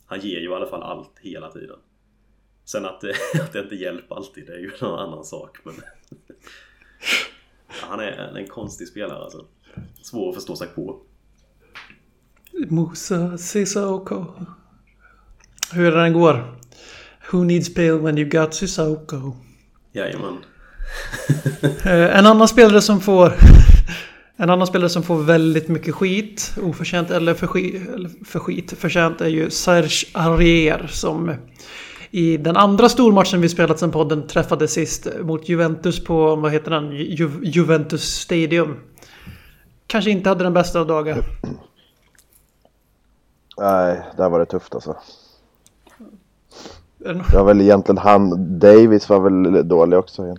[0.05, 1.79] Han ger ju i alla fall allt hela tiden.
[2.65, 3.03] Sen att,
[3.41, 5.73] att det inte hjälper alltid, det är ju en annan sak men...
[7.67, 9.45] han är en konstig spelare alltså.
[10.01, 11.01] Svår att förstå sig på.
[12.67, 14.25] Musa Sissoko.
[15.71, 16.57] Hur den går.
[17.31, 19.35] Who needs bail when you got Sissoko?
[19.91, 20.37] Jajamän.
[21.85, 23.33] Eh, en annan spelare som får...
[24.37, 28.73] En annan spelare som får väldigt mycket skit, oförtjänt eller för skit, eller för skit
[28.77, 31.35] förtjänt är ju Serge Arrier som
[32.13, 36.71] i den andra stormatchen vi spelat sen podden träffade sist mot Juventus på, vad heter
[36.71, 38.79] den, Ju Juventus Stadium.
[39.87, 41.17] Kanske inte hade den bästa av dagar.
[43.57, 44.95] Nej, där var det tufft alltså.
[46.97, 50.23] Det var väl egentligen han, Davis var väl dålig också.
[50.23, 50.37] Igen.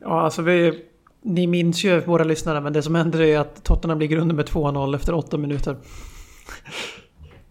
[0.00, 0.84] Ja, alltså vi...
[1.22, 4.46] Ni minns ju våra lyssnare, men det som händer är att Tottenham ligger under med
[4.46, 5.76] 2-0 efter 8 minuter.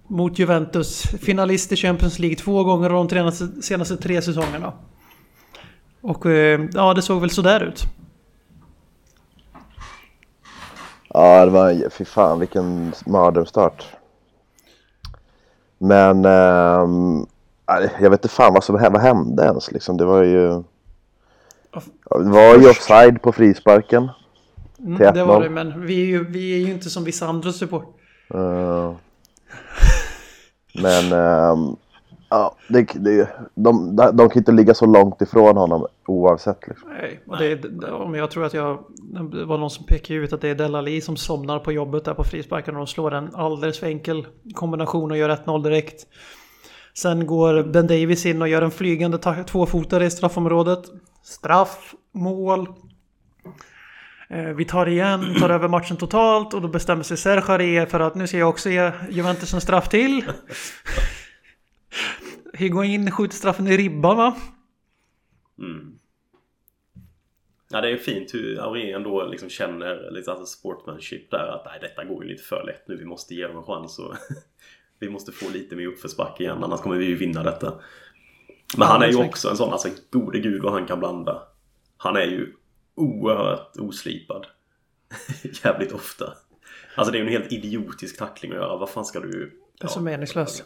[0.07, 4.73] Mot Juventus, finalist i Champions League två gånger de senaste, senaste tre säsongerna.
[6.01, 7.83] Och eh, ja, det såg väl sådär ut.
[11.09, 13.85] Ja, det var, fy fan vilken mardrömsstart.
[15.77, 17.27] Men ähm,
[17.99, 19.97] jag vet inte fan vad som vad hände ens liksom.
[19.97, 20.63] Det var ju...
[22.09, 24.09] Det var ju offside på frisparken.
[24.79, 27.51] Mm, det var det, men vi är ju, vi är ju inte som vissa andra
[27.51, 27.95] support.
[28.35, 28.95] Uh,
[30.81, 31.77] men um,
[32.29, 36.67] ja, det, det, de, de kan inte ligga så långt ifrån honom oavsett.
[36.67, 36.89] Liksom.
[36.89, 37.63] Nej, och det,
[38.07, 38.83] men jag tror att jag,
[39.31, 42.13] det var någon som pekade ut att det är Delali som somnar på jobbet där
[42.13, 46.07] på frisparken och de slår en alldeles för enkel kombination och gör 1-0 direkt.
[46.93, 50.79] Sen går Ben Davis in och gör en flygande tvåfotare i straffområdet.
[51.23, 52.67] Straff, mål.
[54.29, 58.15] Eh, vi tar igen, tar över matchen totalt och då bestämmer sig Serge för att
[58.15, 60.23] nu ska jag också ge Juventus en straff till.
[62.53, 64.35] Higuain skjuter straffen i ribban va?
[65.59, 65.99] Mm.
[67.69, 71.79] Ja det är fint hur Aurén då liksom känner lite alltså sportmanship där att nej
[71.81, 74.15] detta går ju lite för lätt nu vi måste ge dem en chans och
[74.99, 77.73] vi måste få lite mer uppförsbacke igen annars kommer vi ju vinna detta.
[78.77, 81.41] Men han är ju också en sån, alltså gode gud vad han kan blanda.
[81.97, 82.53] Han är ju
[82.97, 84.45] oerhört oslipad.
[85.63, 86.33] Jävligt ofta.
[86.95, 88.77] Alltså det är en helt idiotisk tackling att göra.
[88.77, 89.51] Vad fan ska du...
[89.79, 90.63] Det är så meningslöst.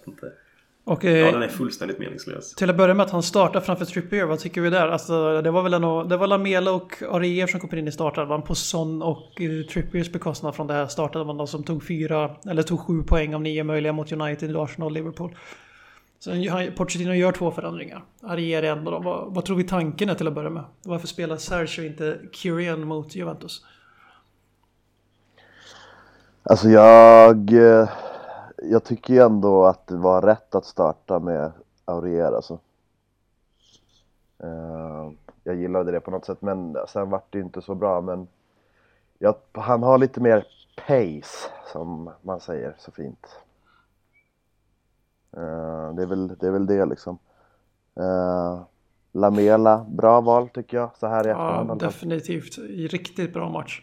[0.84, 2.56] Och, eh, ja, den är fullständigt meningslös.
[2.56, 4.88] Till att börja med att han startar framför Trippier, vad tycker vi där?
[4.88, 8.42] Alltså, det var väl en, det var Lamela och Arier som kom in i startelvan
[8.42, 12.80] på Son och eh, Trippiers bekostnad från det här startelvan som tog fyra, eller tog
[12.80, 15.36] sju poäng av nio möjliga mot United, Arsenal och Liverpool.
[16.24, 18.04] Sen Pochettino gör två förändringar.
[18.22, 19.04] Arier är en av dem.
[19.04, 20.64] Vad, vad tror vi tanken är till att börja med?
[20.84, 23.66] Varför spelar Sergio inte Kyrian mot Juventus?
[26.44, 27.54] Alltså jag...
[27.54, 27.90] Eh,
[28.58, 31.52] jag tycker ju ändå att det var rätt att starta med
[31.86, 32.60] Aurier alltså.
[34.44, 35.12] Eh,
[35.44, 38.28] jag gillade det på något sätt men sen vart det inte så bra men
[39.20, 40.46] jag, han har lite mer
[40.88, 43.28] pace som man säger så fint.
[45.38, 47.20] Uh, det, är väl, det är väl det liksom.
[48.00, 48.64] Uh,
[49.14, 51.70] Lamela, bra val tycker jag så här i efterhand.
[51.70, 52.58] Ja, definitivt.
[52.92, 53.82] Riktigt bra match.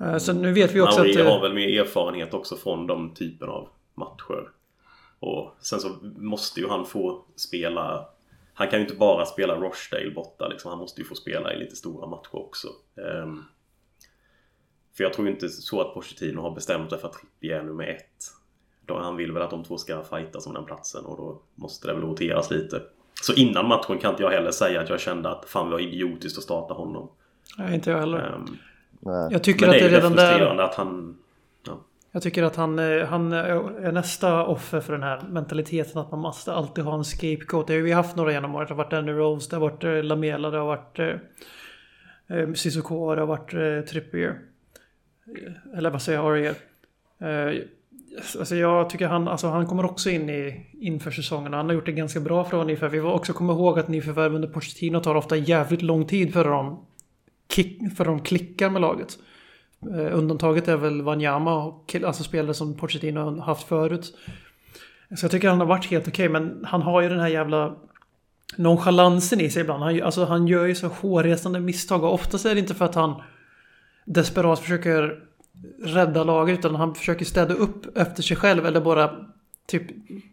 [0.00, 1.26] Eh, så nu vet vi också Mauri att...
[1.26, 4.50] har väl mer erfarenhet också från de typen av matcher.
[5.20, 8.08] Och sen så måste ju han få spela
[8.54, 10.70] Han kan ju inte bara spela Rochdale borta liksom.
[10.70, 12.68] Han måste ju få spela i lite stora matcher också.
[12.94, 13.44] Um,
[14.96, 17.84] för jag tror inte så att Pochettino har bestämt sig för att Trippier är nummer
[17.84, 18.24] ett.
[18.86, 21.86] Då han vill väl att de två ska fightas om den platsen och då måste
[21.86, 22.82] det väl roteras lite.
[23.22, 26.38] Så innan matchen kan inte jag heller säga att jag kände att fan vad idiotiskt
[26.38, 27.08] att starta honom.
[27.58, 28.34] Nej, inte jag heller.
[28.34, 28.58] Um,
[29.00, 29.28] Nej.
[29.30, 30.60] Jag tycker Men att det är redan där...
[30.60, 31.16] att han...
[31.66, 31.80] Ja.
[32.12, 36.20] Jag tycker att han, eh, han är nästa offer för den här mentaliteten att man
[36.20, 37.66] måste alltid ha en scapegoat.
[37.66, 38.68] Det har vi haft några genom året.
[38.68, 42.52] Det har varit Danny Rose, det har varit eh, Lamela, det har varit eh, eh
[42.52, 44.38] Cissoko, det har varit eh, Trippier.
[45.76, 46.54] Eller vad säger jag, Ariel?
[47.18, 47.62] Eh,
[48.38, 51.52] alltså jag tycker han, alltså han kommer också in i, inför säsongen.
[51.52, 52.92] Han har gjort det ganska bra från nyförvärv.
[52.92, 56.44] Vi får också komma ihåg att nyförvärv under Pochettino tar ofta jävligt lång tid för
[56.44, 56.86] dem
[57.48, 59.18] kick, för de klickar med laget.
[59.82, 64.16] Eh, undantaget är väl Wanyama, och alltså spelare som Pochettino har haft förut.
[65.16, 67.76] Så jag tycker han har varit helt okej, men han har ju den här jävla
[68.56, 69.82] nonchalansen i sig ibland.
[69.82, 72.94] Han, alltså, han gör ju så hårresande misstag och oftast är det inte för att
[72.94, 73.22] han
[74.04, 75.22] desperat försöker
[75.82, 79.10] rädda laget utan han försöker städa upp efter sig själv eller bara
[79.68, 79.82] typ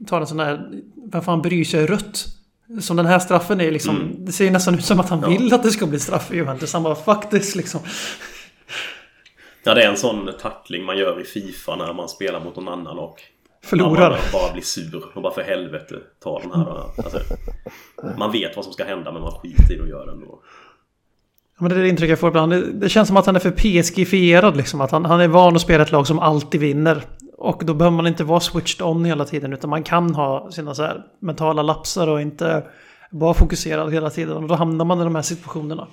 [0.07, 0.69] ta en sån här,
[1.11, 2.25] vem fan bryr sig rött?
[2.79, 5.53] Som den här straffen är liksom, det ser ju nästan ut som att han vill
[5.53, 6.73] att det ska bli straff i Juventus.
[6.73, 7.79] Han bara this liksom.
[9.63, 12.67] Ja, det är en sån tackling man gör i Fifa när man spelar mot någon
[12.67, 13.21] annan och
[13.63, 14.09] Förlorar.
[14.09, 16.83] Man bara blir sur och bara för helvete ta den här.
[16.97, 17.19] Alltså,
[18.17, 20.41] man vet vad som ska hända men man skiter i att göra det ändå.
[21.61, 22.51] Ja, Men det är det intryck jag får ibland.
[22.51, 24.81] Det, det känns som att han är för PSG-fierad liksom.
[24.81, 27.03] Att han, han är van att spela ett lag som alltid vinner.
[27.37, 29.53] Och då behöver man inte vara switched on hela tiden.
[29.53, 32.63] Utan man kan ha sina så här mentala lapsar och inte
[33.11, 34.37] vara fokuserad hela tiden.
[34.37, 35.87] Och då hamnar man i de här situationerna.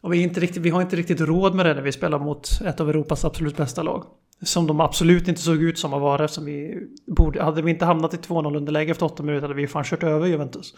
[0.00, 2.18] Och vi, är inte riktigt, vi har inte riktigt råd med det när vi spelar
[2.18, 4.04] mot ett av Europas absolut bästa lag.
[4.42, 6.74] Som de absolut inte såg ut som att vara eftersom vi
[7.16, 7.42] borde...
[7.42, 10.26] Hade vi inte hamnat i 2-0 underläge efter 8 minuter hade vi fan kört över
[10.26, 10.74] Juventus.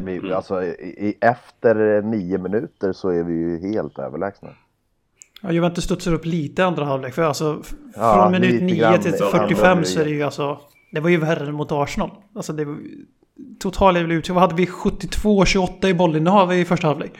[0.00, 0.68] Vi, alltså, i,
[1.08, 4.48] i, efter nio minuter så är vi ju helt överlägsna.
[5.42, 7.14] Ja, Juventus studsar upp lite andra halvlek.
[7.14, 7.62] För alltså,
[7.94, 9.00] Ja, från minut lite 9 grann.
[9.00, 10.58] till Ja, 45 det så är det ju alltså...
[10.92, 12.10] Det var ju värre än mot Arsenal.
[12.34, 12.78] Alltså det var
[13.58, 14.34] total evolution.
[14.34, 14.66] Vad hade vi?
[14.66, 17.12] 72-28 i bollinnehav i första halvlek.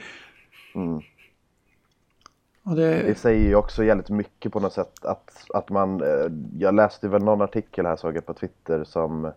[0.75, 1.01] Mm.
[2.63, 3.17] Det det...
[3.17, 7.23] säger ju också jävligt mycket på något sätt att, att man, eh, jag läste väl
[7.23, 9.31] någon artikel här såg jag på Twitter som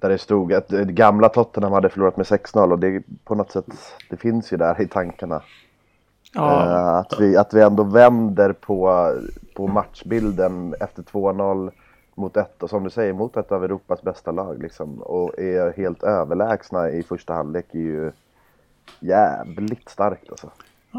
[0.00, 3.52] där det stod att eh, gamla Tottenham hade förlorat med 6-0 och det på något
[3.52, 3.66] sätt,
[4.10, 5.42] det finns ju där i tankarna.
[6.34, 9.12] Ja, Eh, att, vi, att vi ändå vänder på,
[9.56, 11.70] på matchbilden efter 2-0
[12.14, 15.02] mot ett, och som du säger, mot ett av Europas bästa lag liksom.
[15.02, 18.12] Och är helt överlägsna i första halvlek är ju
[19.00, 20.50] jävligt starkt alltså.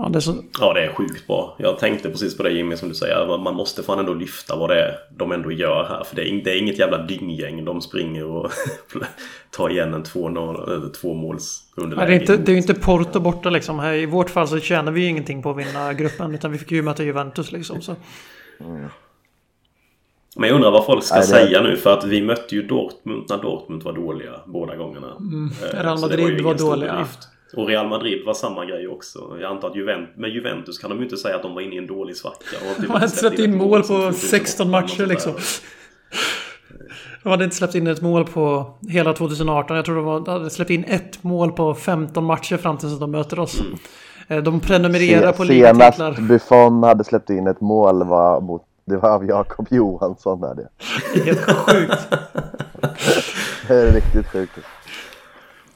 [0.04, 0.36] Ja, det är så...
[0.60, 1.56] Ja, det är sjukt bra.
[1.60, 3.38] Jag tänkte precis på det Jimmy som du säger.
[3.38, 6.04] Man måste fan ändå lyfta vad det är de ändå gör här.
[6.04, 7.66] För det är, ing- det är inget jävla dynggäng.
[7.66, 8.52] De springer och
[9.52, 12.08] tar igen en 2-0, eller två måls Ja, underläge.
[12.08, 13.80] det, är inte, det är ju inte Porto borta liksom.
[13.80, 16.36] Här, I vårt fall så tjänar vi ju ingenting på att vinna gruppen.
[16.36, 17.82] Utan vi fick ju möta Juventus liksom.
[17.82, 17.96] Så.
[20.36, 21.78] Men jag undrar vad folk ska Nej, det- säga nu.
[21.78, 25.08] För att vi mötte ju Dortmund när Dortmund var dåliga båda gångerna.
[25.08, 26.92] Eh, Real Madrid var stor dåliga.
[26.92, 27.20] bedrift.
[27.56, 29.38] Och Real Madrid var samma grej också.
[29.42, 31.76] Jag antar att Juventus, med Juventus kan de ju inte säga att de var inne
[31.76, 32.56] i en dålig svacka.
[32.82, 35.34] De hade inte släppt in mål på 2008 16 matcher liksom.
[37.24, 39.76] De hade inte släppt in ett mål på hela 2018.
[39.76, 42.94] Jag tror de var- de hade släppt in ett mål på 15 matcher fram tills
[42.94, 43.62] att de möter oss.
[44.28, 45.92] Eh, De prenumererar på Se- ligatitlar.
[45.92, 50.44] Senast Buffon hade släppt in ett mål var mot, det var av Jakob Johansson.
[50.44, 50.68] Är det.
[51.26, 52.08] Helt sjukt.
[53.68, 54.52] det är riktigt sjukt.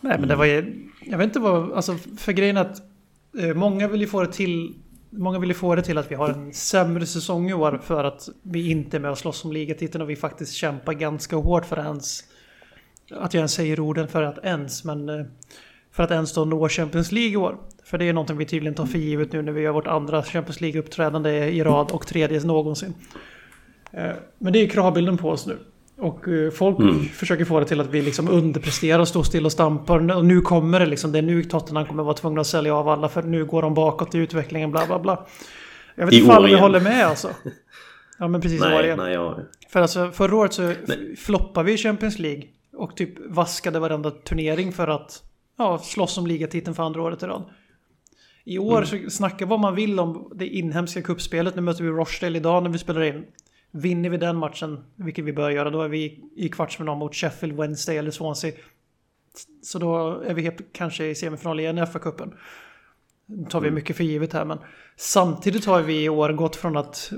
[0.03, 0.89] Nej men det var ju...
[1.05, 1.73] Jag vet inte vad...
[1.73, 2.81] Alltså för grejen att...
[3.39, 4.73] Eh, många vill ju få det till...
[5.09, 8.03] Många vill ju få det till att vi har en sämre säsong i år för
[8.03, 11.65] att vi inte är med och slåss om ligatiteln och vi faktiskt kämpar ganska hårt
[11.65, 12.23] för ens...
[13.11, 15.09] Att jag ens säger orden för att ens, men...
[15.09, 15.25] eh,
[15.91, 17.57] För att ens då nå Champions League i år.
[17.83, 20.23] För det är någonting vi tydligen tar för givet nu när vi gör vårt andra
[20.23, 22.93] Champions League-uppträdande i rad och tredje någonsin.
[23.91, 25.57] Eh, Men det är kravbilden på oss nu.
[25.97, 26.77] Och eh, folk
[27.13, 30.15] försöker få det till att vi liksom underpresterar och står still och stampar.
[30.15, 31.11] Och nu kommer det liksom.
[31.11, 33.73] Det är nu Tottenham kommer vara tvungna att sälja av alla för nu går de
[33.73, 35.25] bakåt i utvecklingen bla bla bla.
[35.95, 36.59] Jag vet inte om jag igen.
[36.59, 37.29] håller med alltså.
[38.19, 38.97] Ja men precis i år Nej, igen.
[38.97, 39.39] nej, jag...
[39.69, 40.73] För alltså förra året så
[41.17, 42.43] floppade vi i Champions League.
[42.73, 45.23] Och typ vaskade varenda turnering för att
[45.57, 47.43] ja, slåss om ligatiteln för andra året i rad.
[48.45, 48.85] I år Mm.
[48.85, 51.55] så snacka vad man vill om det inhemska kuppspelet.
[51.55, 53.25] Nu möter vi Rochdale idag när vi spelar in.
[53.75, 57.57] Vinner vi den matchen, vilket vi bör göra, då är vi i kvartsfinal mot Sheffield
[57.57, 58.51] Wednesday eller Swansea.
[59.63, 62.33] Så då är vi helt, kanske i semifinal igen i FA-cupen.
[63.25, 63.75] Nu tar vi Mm.
[63.75, 64.57] mycket för givet här, men
[64.97, 67.11] samtidigt har vi i år gått från att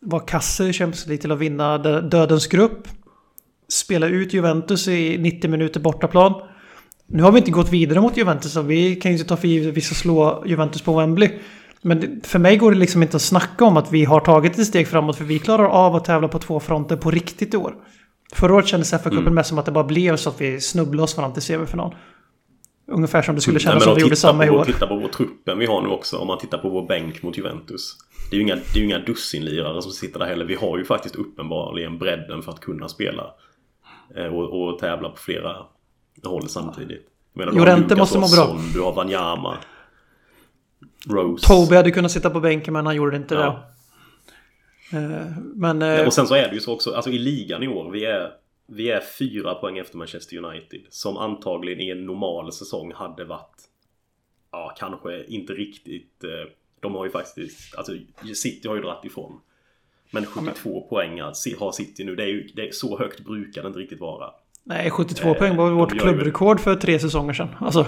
[0.00, 2.88] vara kasse i Champions League till att vinna dö- dödens grupp.
[3.68, 6.42] Spela ut Juventus i 90 minuter bortaplan.
[7.06, 9.48] Nu har vi inte gått vidare mot Juventus så vi kan ju inte ta för
[9.48, 11.38] givet att vi ska slå Juventus på Wembley.
[11.82, 14.58] Men det, för mig går det liksom inte att snacka om att vi har tagit
[14.58, 17.56] ett steg framåt för vi klarar av att tävla på två fronter på riktigt i
[17.56, 17.74] år.
[18.34, 19.34] Förra året kändes FA-cupen Mm.
[19.34, 21.94] mest som att det bara blev så att vi snubblade oss fram till semifinal.
[22.92, 24.64] Ungefär som det skulle Nej, kännas som att vi gjorde samma i år.
[24.64, 26.16] Titta på vår truppen vi har nu också.
[26.16, 27.96] Om man tittar på vår bänk mot Juventus.
[28.30, 30.44] Det är ju inga, det är inga dussinlirare som sitter där heller.
[30.44, 33.24] Vi har ju faktiskt uppenbarligen bredden för att kunna spela.
[34.16, 35.56] eh, Och, och tävla på flera
[36.24, 37.02] håll samtidigt.
[37.32, 38.46] Jag menar, du har Llorente Lucas, måste må bra.
[38.56, 39.56] Son, du har Wanyama.
[41.10, 41.46] Rose.
[41.46, 43.40] Toby hade kunnat sitta på bänken men han gjorde inte Ja.
[44.90, 44.96] det.
[44.98, 45.82] Eh, Men...
[45.82, 48.04] eh, Och sen så är det ju så också, alltså i ligan i år, vi
[48.04, 48.30] är,
[48.66, 50.80] vi är fyra poäng efter Manchester United.
[50.90, 53.62] Som antagligen i en normal säsong hade varit,
[54.52, 56.30] ja kanske inte riktigt eh,
[56.80, 57.92] De har ju faktiskt, alltså
[58.34, 59.40] City har ju dragit ifrån.
[60.10, 63.68] Men 72 poäng har City nu, det är ju det är så högt brukar det
[63.68, 64.30] inte riktigt vara.
[64.64, 67.48] Nej, 72 eh, poäng var vårt klubbrekord för tre säsonger sedan.
[67.58, 67.86] Alltså,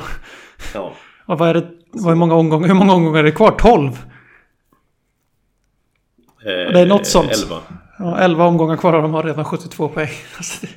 [0.74, 0.94] ja.
[1.26, 3.50] vad är det, är många omgångar, hur många omgångar är det kvar?
[3.50, 3.92] 12?
[3.92, 3.94] Eh,
[6.44, 7.32] det är något sånt.
[7.44, 7.56] 11.
[7.98, 10.08] Ja, 11 omgångar kvar och de har redan 72 poäng.
[10.36, 10.72] Alltså det,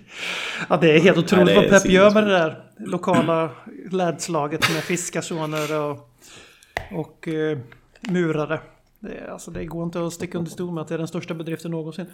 [0.69, 3.50] ja, det är helt otroligt Nej, vad Pep gör med det där lokala
[3.91, 6.10] lädslaget med fiskasoner och,
[6.91, 7.58] och uh,
[8.10, 8.60] murare.
[9.00, 11.34] Det, alltså, det går inte att sticka under stol med att det är den största
[11.34, 12.06] bedriften någonsin.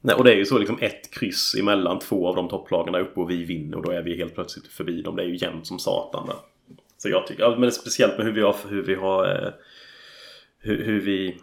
[0.00, 3.00] Nej, och det är ju så liksom ett kryss emellan två av de topplagen där
[3.00, 5.16] uppe och vi vinner och då är vi helt plötsligt förbi dem.
[5.16, 6.36] Det är ju jämnt som satan där.
[7.02, 9.52] Så jag tycker, men speciellt med hur vi har, hur vi har eh,
[10.58, 11.40] hur, hur, vi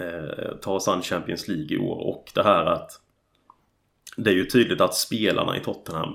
[0.00, 2.90] eh, tar oss an Champions League i år och det här att
[4.16, 6.14] det är ju tydligt att spelarna i Tottenham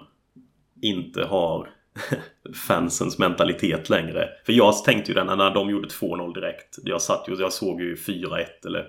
[0.82, 1.69] inte har
[2.67, 4.30] fansens mentalitet längre.
[4.45, 6.78] För jag tänkte ju den när de gjorde 2-0 direkt.
[6.84, 8.88] Jag satt ju jag såg ju 4-1 eller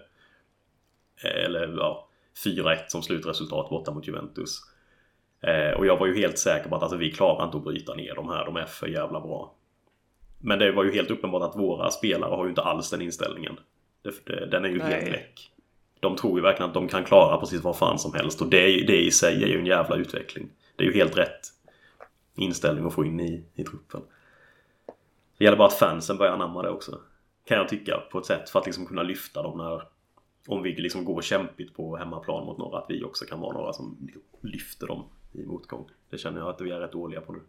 [1.25, 2.09] eh, eller ja
[2.45, 4.61] 4-1 som slutresultat borta mot Juventus.
[5.41, 7.95] Eh, och jag var ju helt säker på att alltså, vi klarar inte att bryta
[7.95, 8.45] ner de här.
[8.45, 9.55] De är för jävla bra.
[10.47, 13.57] Men det var ju helt uppenbart att våra spelare har ju inte alls den inställningen.
[14.51, 14.93] Den är ju Nej.
[14.93, 15.51] helt läck.
[16.01, 18.41] De tror ju verkligen att de kan klara precis vad fan som helst.
[18.41, 20.49] Och det, det i sig är ju en jävla utveckling.
[20.77, 21.41] Det är ju helt rätt
[22.37, 24.01] inställning att få in i, i truppen.
[25.39, 27.01] Det gäller bara att fansen börjar anamma det också.
[27.45, 29.83] Kan jag tycka på ett sätt för att liksom kunna lyfta dem när
[30.47, 33.73] om vi liksom går kämpigt på hemmaplan mot några att vi också kan vara några
[33.73, 34.09] som
[34.41, 35.89] lyfter dem i motgång.
[36.11, 37.41] Det känner jag att vi är rätt dåliga på nu.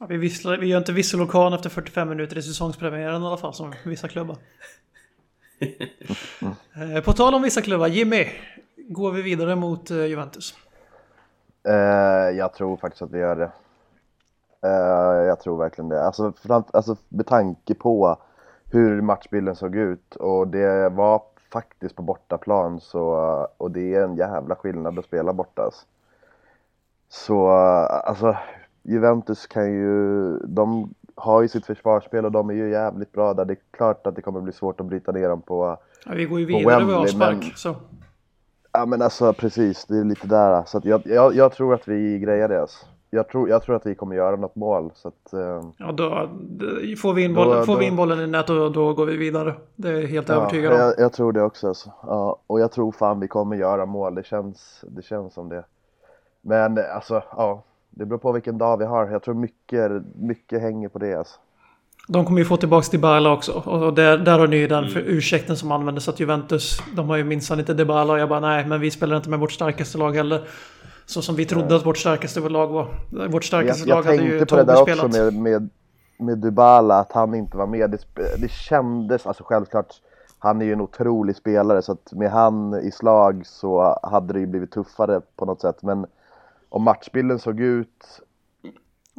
[0.00, 3.54] Ja, vi, visslar, vi gör inte visselorkan efter 45 minuter i säsongspremiären i alla fall
[3.54, 4.36] som vissa klubbar.
[6.74, 8.26] Eh, på tal om vissa klubbar, Jimmy.
[8.88, 10.54] Går vi vidare mot eh, Juventus?
[11.68, 11.74] Uh,
[12.36, 13.50] jag tror faktiskt att vi gör det.
[14.68, 16.04] Uh, jag tror verkligen det.
[16.04, 18.16] Alltså, framför, alltså med tanke på
[18.70, 23.02] hur matchbilden såg ut och det var faktiskt på bortaplan så,
[23.56, 25.62] och det är en jävla skillnad att spela borta.
[25.62, 25.86] Alltså.
[27.08, 28.36] Så alltså
[28.82, 33.44] Juventus kan ju, de har ju sitt försvarsspel och de är ju jävligt bra där.
[33.44, 36.24] Det är klart att det kommer bli svårt att bryta ner dem på ja, Vi
[36.24, 37.38] går ju vidare med avspark.
[37.38, 37.76] Men, så.
[38.72, 40.62] Ja men alltså precis, det är lite där.
[40.66, 42.86] Så jag, jag, jag, tror att vi grejar det alltså.
[43.10, 44.90] Jag tror, jag tror att vi kommer göra något mål.
[44.94, 46.28] Så att, uh, ja, då,
[46.98, 49.16] får, vi in, boll, då, får vi in bollen i nät då, då går vi
[49.16, 49.54] vidare.
[49.76, 50.78] Det är helt ja, övertygad om.
[50.78, 51.68] Jag, jag, tror det också.
[51.68, 51.92] Alltså.
[52.02, 54.14] Ja, och jag tror fan vi kommer göra mål.
[54.14, 55.64] Det känns, det känns som det.
[56.40, 57.62] Men alltså, ja.
[57.90, 59.10] Det beror på vilken dag vi har.
[59.10, 61.40] Jag tror mycket, mycket hänger på det alltså.
[62.08, 63.52] De kommer ju få tillbaka Dybala också.
[63.52, 64.90] Och där, där har ni ju den mm.
[64.90, 68.12] för ursäkten som användes att Juventus, de har ju minsann inte Dybala.
[68.12, 70.48] Och jag bara nej, men vi spelar inte med vårt starkaste lag heller.
[71.06, 72.88] Så som vi trodde att vårt starkaste lag var.
[73.28, 74.78] Vårt starkaste jag, jag lag hade ju Toby spelat.
[74.78, 75.70] Jag tänkte på det där också med, med,
[76.18, 77.90] med Dybala, att han inte var med.
[77.90, 78.04] Det,
[78.38, 79.94] det kändes, alltså självklart,
[80.38, 84.40] han är ju en otrolig spelare så att med han i slag så hade det
[84.40, 85.82] ju blivit tuffare på något sätt.
[85.82, 86.06] Men
[86.68, 88.20] om matchbilden såg ut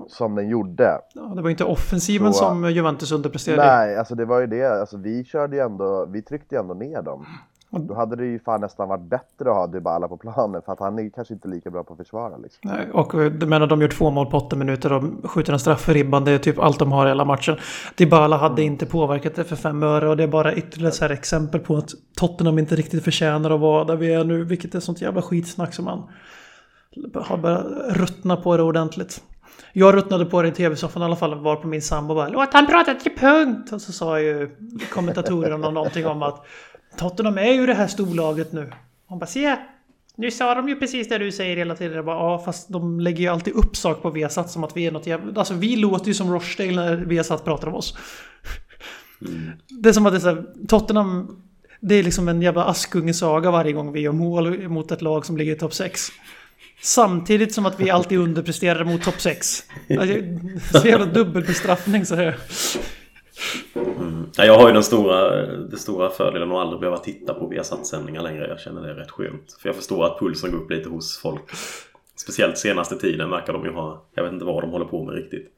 [0.08, 1.02] som den gjorde.
[1.14, 3.66] Ja, det var inte offensiven så, som Juventus underpresterade.
[3.66, 4.80] Nej, alltså det var ju det.
[4.80, 7.26] Alltså vi körde ju ändå, vi tryckte ju ändå ner dem.
[7.72, 10.80] Då hade det ju fan nästan varit bättre att ha Dybala på planen för att
[10.80, 12.38] han är kanske inte lika bra på att försvara.
[12.38, 12.62] Liksom.
[12.64, 15.82] Nej, och du menar de gör två mål på åtta minuter och skjuter en straff
[15.82, 16.26] för ribban.
[16.26, 17.58] Det är typ allt de har i hela matchen.
[17.96, 18.74] Dybala hade mm.
[18.74, 21.78] inte påverkat det för fem öre och det är bara ytterligare så här exempel på
[21.78, 24.44] att Tottenham inte riktigt förtjänar att vara där vi är nu.
[24.44, 26.04] Vilket är sånt jävla skitsnack som man
[27.14, 29.24] har börjat ruttna på det ordentligt.
[29.74, 32.54] Jag ruttnade på det i tv-soffan i alla fall, var på min sambo bara Låt
[32.54, 33.72] han prata till punkt!
[33.72, 34.50] Och så sa ju
[34.92, 36.46] kommentatorerna någonting om att
[36.98, 38.72] Tottenham är ju det här storlaget nu.
[39.08, 39.58] Hon bara se!
[40.16, 41.96] Nu sa de ju precis det du säger hela tiden.
[41.96, 44.86] Jag bara, ja, fast de lägger ju alltid upp sak på Viasat som att vi
[44.86, 45.40] är något jävla...
[45.40, 47.98] Alltså vi låter ju som Rochdale när Viasat pratar om oss.
[49.22, 49.52] Mm.
[49.68, 51.42] Det är som att det är så här, Tottenham...
[51.82, 55.38] Det är liksom en jävla Askungesaga varje gång vi gör mål mot ett lag som
[55.38, 56.02] ligger i topp 6.
[56.82, 59.64] Samtidigt som att vi alltid underpresterar mot topp 6.
[59.88, 62.38] Så alltså, jävla dubbelbestraffning så här.
[63.76, 64.26] Mm.
[64.38, 68.48] Jag har ju den stora, den stora fördelen att aldrig behöva titta på Viasat-sändningar längre.
[68.48, 69.58] Jag känner det rätt skönt.
[69.62, 71.42] För jag förstår att pulsen går upp lite hos folk.
[72.16, 74.06] Speciellt senaste tiden verkar de ju ha...
[74.14, 75.54] Jag vet inte vad de håller på med riktigt.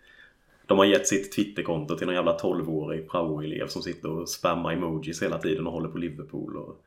[0.66, 5.22] De har gett sitt Twitterkonto till någon jävla 12-årig prao-elev som sitter och spammar emojis
[5.22, 6.58] hela tiden och håller på Liverpool.
[6.58, 6.78] Och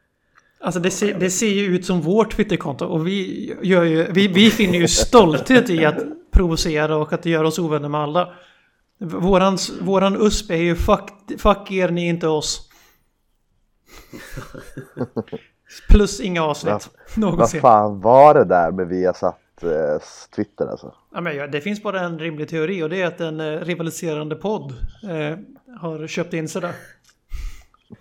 [0.65, 4.29] Alltså det ser, det ser ju ut som vårt Twitterkonto och vi, gör ju, vi,
[4.29, 5.97] vi finner ju stolthet i att
[6.33, 8.33] provocera och att göra oss ovänner med alla.
[9.01, 12.71] Vårans, våran USP är ju fuck, fuck er, ni inte oss.
[15.89, 16.91] Plus inga avsnitt.
[17.17, 19.69] Vad fan var det där med Viasat eh,
[20.37, 20.95] Twitter alltså?
[21.15, 23.61] Ja, men ja, det finns bara en rimlig teori och det är att en eh,
[23.61, 25.39] rivaliserande podd eh,
[25.81, 26.75] har köpt in sig där.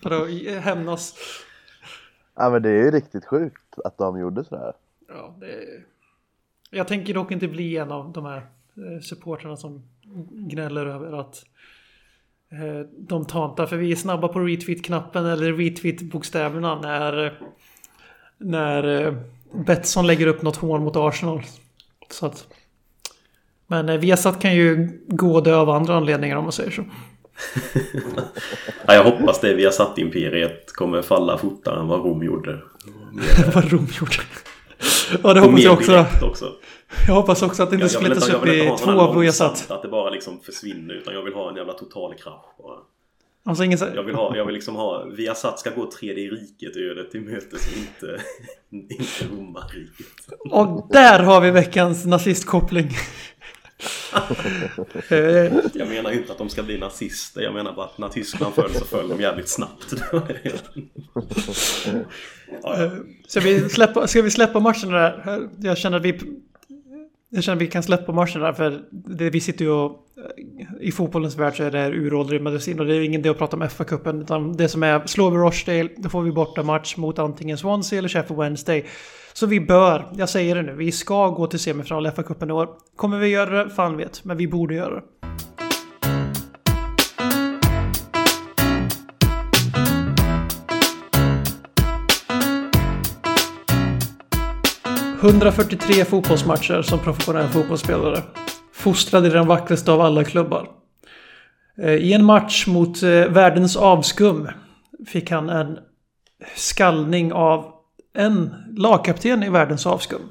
[0.04, 1.16] För att hämnas.
[2.36, 4.74] Ja men det är ju riktigt sjukt att de gjorde sådär.
[5.08, 5.86] Ja, det är...
[6.70, 9.84] Jag tänker dock inte bli en av de här eh, supporterna som
[10.32, 11.46] gnäller över att
[12.52, 13.66] eh, de tantar.
[13.66, 17.40] För vi är snabba på retweet-knappen eller retweet-bokstäverna när,
[18.38, 19.14] när eh,
[19.66, 21.44] Betsson lägger upp något hån mot Arsenal.
[22.10, 22.48] Så att,
[23.68, 26.84] men Viasat kan ju gå och dö av andra anledningar om man säger så.
[28.88, 32.60] ja, jag hoppas det vi har satt imperiet kommer falla fortare än vad Rom gjorde.
[33.54, 34.14] vad Rom gjorde.
[35.24, 36.06] Ja, det hoppas jag också.
[36.22, 36.52] också.
[37.08, 39.72] Jag hoppas också att det inte splittras upp i två Viasat.
[39.72, 40.94] Att det bara liksom försvinner.
[40.94, 42.78] Utan jag vill ha en jävla total krasch bara.
[43.46, 43.80] Alltså ingen...
[43.96, 45.06] jag, vill ha, jag vill liksom ha...
[45.06, 48.22] Viasat ska gå tredje riket ödet till mötes inte,
[48.94, 50.08] inte romarriket.
[50.52, 52.90] Och där har vi veckans nazistkoppling.
[55.74, 57.42] jag menar inte att de ska bli nazister.
[57.42, 59.94] Jag menar bara att när Tyskland föll så föll de jävligt snabbt.
[60.12, 60.22] ja,
[62.64, 62.92] ja.
[63.28, 65.48] Ska, vi släppa, ska vi släppa matchen där?
[65.62, 66.20] Jag känner att vi
[67.36, 70.08] jag känner att vi kan släppa marschen där för det, vi sitter ju och
[70.80, 73.58] i fotbollens värld så är det uråldrig medicin och det är ingen idé att prata
[73.58, 77.20] om FA-cupen utan det som är slår vi Rochdale då får vi borta match mot
[77.20, 78.86] antingen Swansea eller Sheffield Wednesday.
[79.34, 82.52] Så vi bör, jag säger det nu, vi ska gå till semifinal i FA-cupen i
[82.52, 82.70] år.
[82.96, 83.70] Kommer vi göra det?
[83.70, 85.02] Fan vet, men vi borde göra det.
[95.24, 98.22] 143 fotbollsmatcher som professionell fotbollsspelare.
[98.74, 100.68] Fostrad i den vackraste av alla klubbar.
[101.82, 104.50] Eh, I en match mot eh, världens avskum
[105.08, 105.78] fick han en
[106.56, 107.73] skallning av
[108.14, 110.22] en lagkapten i världens avskum.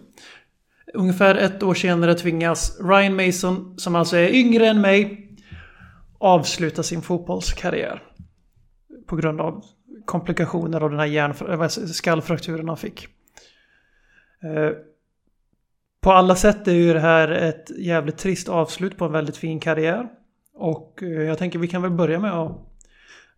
[0.95, 5.29] Ungefär ett år senare tvingas Ryan Mason, som alltså är yngre än mig,
[6.19, 8.03] avsluta sin fotbollskarriär.
[9.07, 9.65] På grund av
[10.05, 13.09] komplikationer av den här hjärn, eh, skallfrakturen han fick.
[14.43, 14.71] Eh,
[16.01, 19.61] på alla sätt är ju det här ett jävligt trist avslut på en väldigt fin
[19.61, 20.09] karriär.
[20.55, 22.72] Och eh, jag tänker vi kan väl börja med att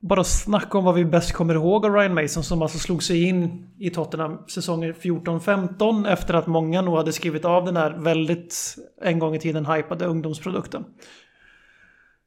[0.09, 3.25] bara snacka om vad vi bäst kommer ihåg av Ryan Mason som alltså slog sig
[3.25, 8.77] in i Tottenham säsongen 14-15 efter att många nog hade skrivit av den här väldigt
[9.03, 10.85] en gång i tiden hypade ungdomsprodukten.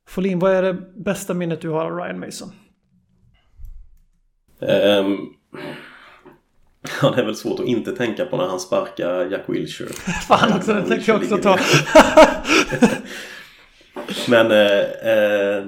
[0.08, 2.52] Folin, vad är det bästa minnet du har av Ryan Mason?
[4.60, 5.34] Um,
[7.02, 9.90] Ja, det är väl svårt att inte tänka på när han sparkar Jack Wilshere.
[10.28, 11.58] Fan också, det tänkte jag också ta.
[14.28, 15.64] Men eh, eh,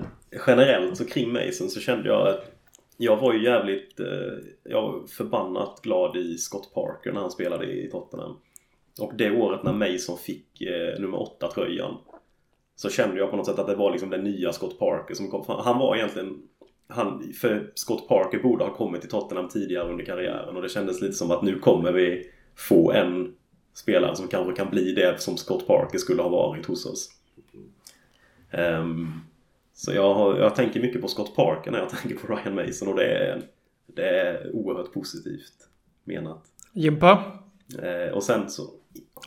[0.47, 2.51] generellt så kring Mason så kände jag att
[2.97, 7.65] jag var ju jävligt eh, jag var förbannat glad i Scott Parker när han spelade
[7.65, 8.37] i Tottenham.
[9.01, 11.97] Och det året när Mason fick eh, nummer 8-tröjan
[12.75, 15.31] så kände jag på något sätt att det var liksom den nya Scott Parker som
[15.31, 15.59] kom fram.
[15.63, 16.41] Han var egentligen
[16.87, 21.01] han, för Scott Parker borde ha kommit till Tottenham tidigare under karriären och det kändes
[21.01, 23.35] lite som att nu kommer vi få en
[23.73, 27.09] spelare som kanske kan bli det som Scott Parker skulle ha varit hos oss.
[28.53, 29.21] Um,
[29.79, 32.87] så jag, har, jag tänker mycket på Scott Parker när jag tänker på Ryan Mason
[32.87, 33.41] och det är,
[33.87, 35.53] det är oerhört positivt
[36.03, 36.43] menat.
[36.73, 37.23] Jimpa?
[37.83, 38.63] Uh, och sen så...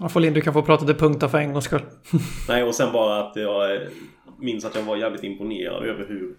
[0.00, 1.82] Ja, Folin, du kan få prata till punkter för en gångs skull.
[2.48, 3.80] Nej, och sen bara att jag
[4.38, 6.36] minns att jag var jävligt imponerad över hur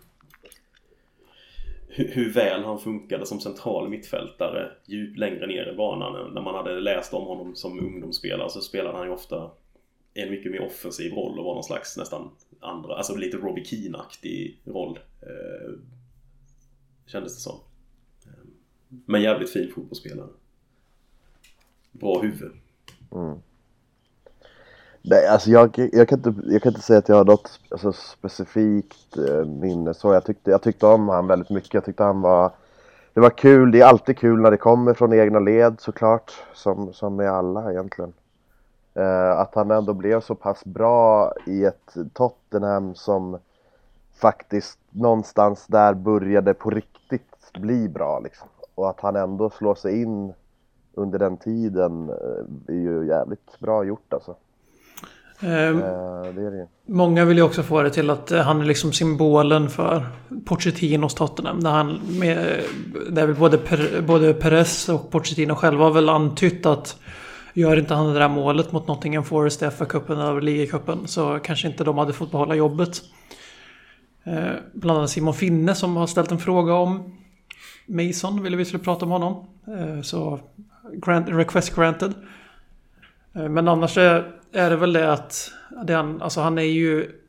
[1.95, 6.33] hur, väl han funkade som central mittfältare djupt längre ner i banan.
[6.33, 9.51] När man hade läst om honom som ungdomsspelare så spelade han ju ofta
[10.13, 14.61] en mycket mer offensiv roll och var någon slags nästan andra, alltså lite Robbie Keane-aktig
[14.65, 14.99] roll.
[15.21, 15.73] Eh,
[17.05, 17.59] kändes det som.
[18.25, 18.47] Eh,
[19.05, 20.29] men jävligt fin fotbollsspelare.
[21.91, 22.51] Bra huvud.
[23.11, 23.37] Mm.
[25.01, 27.91] Nej, alltså jag, jag, kan inte, jag kan inte säga att jag har något alltså,
[27.91, 30.13] specifikt eh, minne så.
[30.13, 31.73] Jag tyckte, jag tyckte om han väldigt mycket.
[31.73, 32.51] Jag tyckte han var...
[33.13, 33.71] Det var kul.
[33.71, 36.31] Det är alltid kul när det kommer från egna led såklart.
[36.53, 38.13] Som, som med alla egentligen.
[38.95, 43.37] Eh, att han ändå blev så pass bra i ett Tottenham som
[44.21, 48.47] faktiskt någonstans där började på riktigt bli bra liksom.
[48.75, 50.33] Och att han ändå slår sig in
[50.93, 54.35] under den tiden eh, är ju jävligt bra gjort alltså.
[55.41, 55.75] Eh,
[56.35, 56.67] det det.
[56.85, 60.05] Många vill ju också få det till att eh, han är liksom symbolen för
[60.45, 61.63] Pochettinos Tottenham.
[61.63, 62.61] Där han med,
[63.11, 66.97] där både, per, både Perez och Pochettino själva har väl antytt att
[67.53, 71.67] Gör inte han det där målet mot Nottingham Forest i FA-cupen eller ligacupen så kanske
[71.67, 73.01] inte de hade fått behålla jobbet.
[74.23, 77.17] Eh, bland annat Simon Finne som har ställt en fråga om
[77.85, 79.47] Mason, ville vi skulle prata om honom.
[79.67, 80.39] Eh, så
[80.93, 82.13] grant, request granted.
[83.35, 85.51] Eh, men annars är, är det väl det att
[85.85, 87.19] det han, alltså han är ju...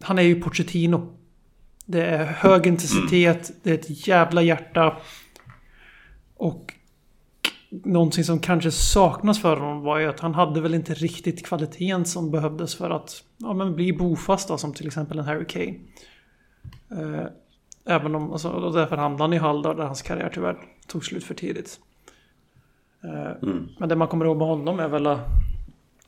[0.00, 1.16] Han är ju Pochettino.
[1.86, 4.96] Det är hög intensitet, det är ett jävla hjärta.
[6.36, 6.73] Och
[7.84, 12.04] någonting som kanske saknas för honom var ju att han hade väl inte riktigt kvaliteten
[12.04, 15.74] som behövdes för att ja, men bli bofast då, som till exempel en Harry Kane.
[16.90, 17.26] Eh,
[17.86, 20.56] även om, alltså, och därför hamnade han i Hull där hans karriär tyvärr
[20.86, 21.80] tog slut för tidigt.
[23.04, 23.48] Eh,
[23.78, 25.06] Men det man kommer ihåg med honom är väl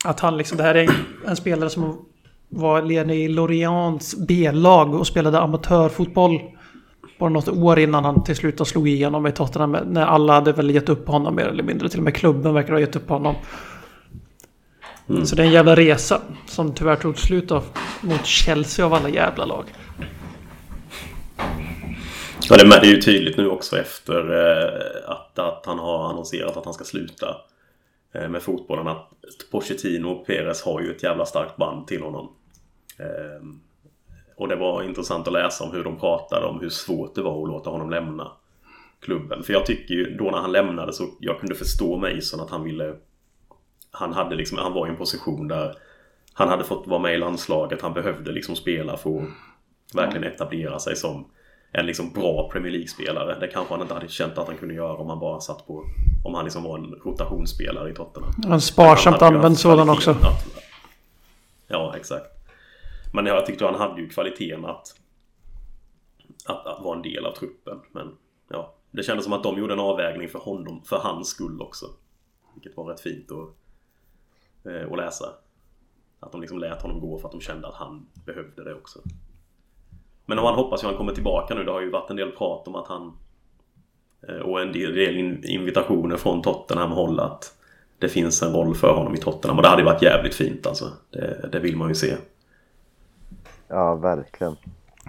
[0.05, 0.89] att han liksom, det här är
[1.27, 2.05] en spelare som
[2.49, 6.39] var ledande i Lorients B-lag och spelade amatörfotboll.
[7.19, 9.71] Bara något år innan han till slut slog igenom i Tottenham.
[9.71, 11.89] När alla hade väl gett upp honom mer eller mindre.
[11.89, 13.35] Till och med klubben verkar ha gett upp honom.
[15.23, 16.21] Så det är en jävla resa.
[16.45, 17.63] Som tyvärr tog slut av,
[18.01, 19.65] mot Chelsea av alla jävla lag.
[22.49, 26.65] Ja, det är ju tydligt nu också efter eh, att, att han har annonserat att
[26.65, 27.35] han ska sluta
[28.13, 28.87] eh, med fotbollen.
[28.87, 29.09] Att
[29.51, 32.29] Pochettino och Perez har ju ett jävla starkt band till honom.
[34.37, 37.41] Och det var intressant att läsa om hur de pratade om hur svårt det var
[37.43, 38.31] att låta honom lämna
[38.99, 39.43] klubben.
[39.43, 42.63] För jag tycker ju då när han lämnade så jag kunde förstå Mason att han
[42.63, 42.93] ville...
[43.91, 45.75] Han hade liksom, han var i en position där
[46.33, 47.81] han hade fått vara med i landslaget.
[47.81, 51.25] Han behövde liksom spela för att verkligen etablera sig som
[51.71, 53.39] en liksom bra Premier League-spelare.
[53.39, 55.83] Det kanske han inte hade känt att han kunde göra om han bara satt på...
[56.25, 58.31] Om han liksom var en rotationsspelare i Tottenham.
[58.47, 60.11] En sparsamt använd sådan också.
[60.11, 60.55] att-
[61.67, 62.25] Ja, exakt.
[63.13, 64.99] Men jag tyckte han hade ju kvaliteten att,
[66.45, 67.79] att, att vara en del av truppen.
[67.91, 71.61] Men ja, det kändes som att de gjorde en avvägning för honom, för hans skull
[71.61, 71.85] också.
[72.53, 73.47] Vilket var rätt fint att,
[74.71, 75.25] eh, att läsa.
[76.19, 78.99] Att de liksom lät honom gå för att de kände att han behövde det också.
[80.25, 81.63] Men om han hoppas ju han kommer tillbaka nu.
[81.63, 83.17] Det har ju varit en del prat om att han
[84.27, 87.57] eh, och en del, del invitationer från Tottenham håll att
[87.99, 89.57] det finns en roll för honom i Tottenham.
[89.57, 90.91] Och det hade ju varit jävligt fint alltså.
[91.09, 92.15] Det, det vill man ju se.
[93.67, 94.55] Ja, verkligen.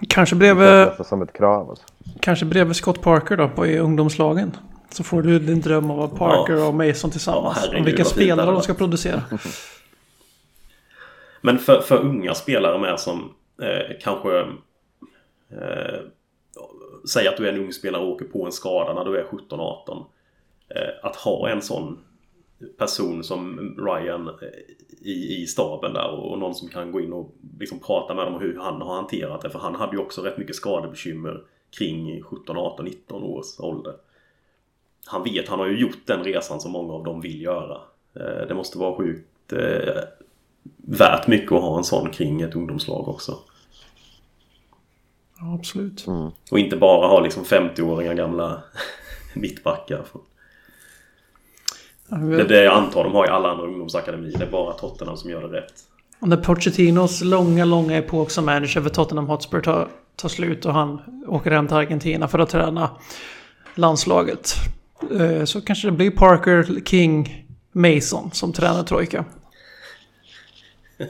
[0.09, 1.69] Kanske bredvid, som ett krav.
[1.69, 1.85] Alltså.
[2.19, 4.57] kanske bredvid Scott Parker då på ungdomslagen.
[4.89, 7.69] Så får du din dröm av Parker och Mason tillsammans.
[7.71, 9.23] Ja, om vilka spelare de ska producera.
[11.41, 14.39] Men för, för unga spelare med som eh, kanske
[15.51, 15.99] eh,
[17.13, 19.23] Säg att du är en ung spelare och åker på en skada när du är
[19.23, 20.05] 17-18
[20.75, 21.99] eh, Att ha en sån
[22.77, 24.33] person som Ryan eh,
[25.01, 28.33] i, i staben där och, någon som kan gå in och liksom prata med dem
[28.33, 29.49] om hur han har hanterat det.
[29.49, 31.43] För han hade ju också rätt mycket skadebekymmer
[31.77, 33.93] kring 17, 18, 19 års ålder.
[35.05, 37.81] Han vet, han har ju gjort den resan som många av dem vill göra.
[38.15, 40.03] Eh, det måste vara sjukt eh,
[40.77, 43.37] värt mycket att ha en sån kring ett ungdomslag också.
[45.39, 46.05] Ja, absolut.
[46.51, 48.63] Och inte bara ha liksom 50-åringar gamla
[49.35, 50.05] mittbackar.
[52.09, 54.37] Det är det jag antar de har i alla andra ungdomsakademier.
[54.37, 55.73] Det är bara Tottenham som gör det rätt.
[56.19, 61.01] När Pochettinos långa, långa epok som manager för Tottenham Hotspur tar, tar slut och han
[61.27, 62.89] åker hem till Argentina för att träna
[63.75, 64.53] landslaget.
[65.19, 69.25] eh, Så kanske det blir Parker, King, Mason som tränar trojka.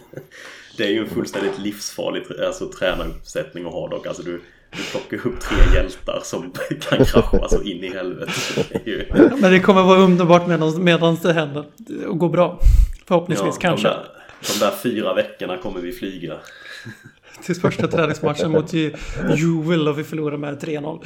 [0.77, 4.07] Det är ju en fullständigt livsfarlig alltså, tränaruppsättning att ha dock.
[4.07, 4.41] Alltså du,
[4.71, 6.51] du plockar upp tre hjältar som
[6.89, 8.31] kan krascha så in i helvete.
[8.55, 9.05] Det är ju,
[9.41, 11.65] Men det kommer vara underbart medan, medan det händer
[12.07, 12.59] och går bra.
[13.07, 13.87] Förhoppningsvis ja, kanske.
[13.87, 14.05] De där,
[14.53, 16.33] de där fyra veckorna kommer vi flyga.
[17.43, 18.93] Till första träningsmatchen mot Ju-
[19.37, 21.05] Juvel och vi förlorar med 3-0.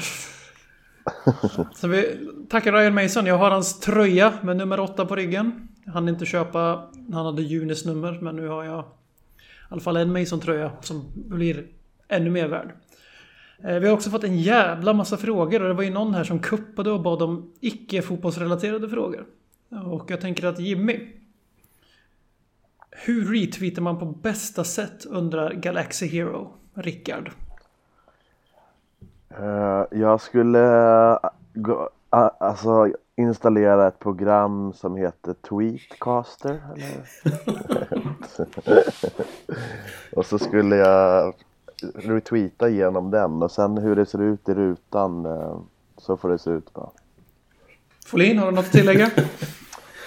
[1.76, 2.18] Så vi
[2.50, 3.26] tackar Ryan Mason.
[3.26, 5.68] Jag har hans tröja med nummer 8 på ryggen.
[5.94, 8.86] Hann inte köpa, han hade Junis nummer, men nu har jag i
[9.70, 11.66] alla fall en Mason-tröja som blir
[12.08, 12.72] ännu mer värd.
[13.64, 16.24] Eh, Vi har också fått en jävla massa frågor och det var ju någon här
[16.24, 19.26] som kuppade och bad om icke-fotbollsrelaterade frågor.
[19.86, 21.10] Och jag tänker att Jimmy,
[22.92, 27.32] hur retweetar man på bästa sätt undrar Galaxy Hero, Rickard.
[29.30, 30.60] Eh, jag skulle
[31.12, 31.18] eh,
[31.54, 36.62] gå, alltså, installera ett program som heter Tweetcaster.
[40.16, 41.34] Och så skulle jag
[41.96, 45.58] retweeta genom den och sen hur det ser ut i rutan eh,
[45.98, 46.90] så får det se ut bara.
[48.06, 49.10] Folin, har du något att tillägga?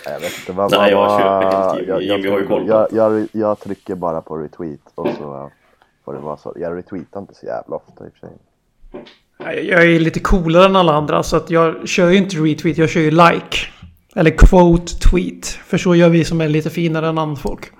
[0.05, 2.05] Jag vet inte vad Nej, jag köper helt Jimmy.
[2.05, 2.97] Jimmy har ju koll på jag, det.
[2.97, 5.51] jag, jag trycker bara på retweet och så
[6.05, 6.53] får det vara så.
[6.57, 8.37] Jag retweetar inte så jävla ofta i och för sig.
[9.39, 12.79] Jag jag är lite coolare än alla andra så att jag kör ju inte retweet,
[12.79, 13.59] jag kör ju like.
[14.14, 15.47] Eller quote tweet.
[15.47, 17.72] För så gör vi som är lite finare än annat folk.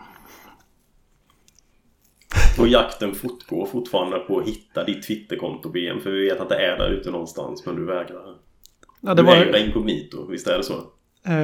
[2.59, 6.01] Och jakten fortgår fortfarande på att hitta ditt Twitterkonto BM.
[6.01, 8.35] För vi vet att det är där ute någonstans men du vägrar.
[9.01, 10.75] Ja, det Du var, där inkognito, visst är det så?
[11.29, 11.35] Eh,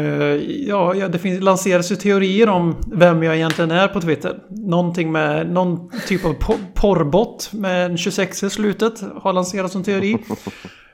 [0.68, 4.38] ja, ja, det finns, lanseras ju teorier om vem jag egentligen är på Twitter.
[4.50, 9.84] Någonting med någon typ av po- porrbot med en 26 i slutet har lanserats som
[9.84, 10.16] teori.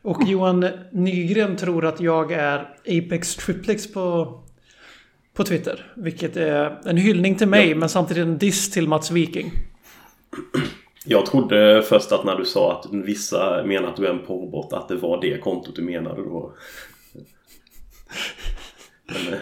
[0.02, 4.34] Och Johan Nygren tror att jag är Apex Triplex på,
[5.36, 5.92] på Twitter.
[5.96, 9.52] Vilket är en hyllning till mig men samtidigt en diss till Mats Viking.
[11.04, 14.72] Jag trodde först att när du sa att vissa menar att du är en porrbot
[14.72, 16.54] att det var det kontot du menade då.
[19.06, 19.38] Men eh,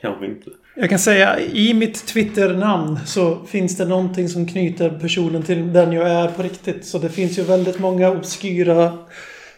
[0.00, 0.50] kanske inte.
[0.76, 5.92] Jag kan säga i mitt Twitter-namn så finns det någonting som knyter personen till den
[5.92, 6.86] jag är på riktigt.
[6.86, 8.84] Så det finns ju väldigt många obskyra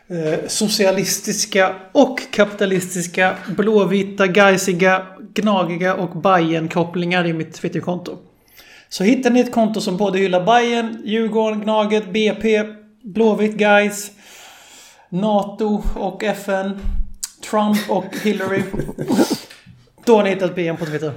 [0.06, 8.18] eh, socialistiska och kapitalistiska blåvita, geisiga, gnagiga och Bajen kopplingar i mitt Twitterkonto.
[8.88, 12.64] Så hittar ni ett konto som både hyllar Bayern, Djurgården, Gnaget, BP,
[13.02, 14.10] Blåvitt, Guys,
[15.08, 16.78] NATO och FN,
[17.50, 18.62] Trump och Hillary.
[20.04, 21.12] Då har ni hittat BM på Twitter.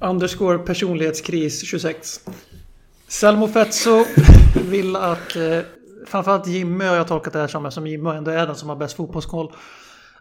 [0.00, 2.20] Underscore personlighetskris 26.
[3.08, 4.04] Selmo Fetso
[4.70, 5.58] vill att eh,
[6.06, 8.76] framförallt Jimmy har jag tolkat det här som eftersom Jimmy ändå är den som har
[8.76, 9.52] bäst fotbollskoll.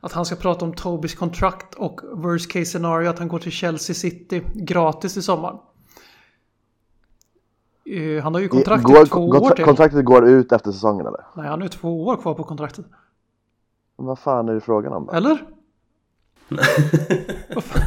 [0.01, 3.51] Att han ska prata om Tobis kontrakt och worst case scenario att han går till
[3.51, 5.59] Chelsea City gratis i sommar.
[7.85, 9.65] Eh, Han har ju kontrakt går, i två går- år till.
[9.65, 11.25] Kontraktet går ut efter säsongen eller?
[11.35, 12.85] Nej, han har ju två år kvar på kontraktet.
[13.97, 15.11] Men Vad fan är det frågan om då?
[15.13, 15.37] Eller?
[16.49, 16.55] Det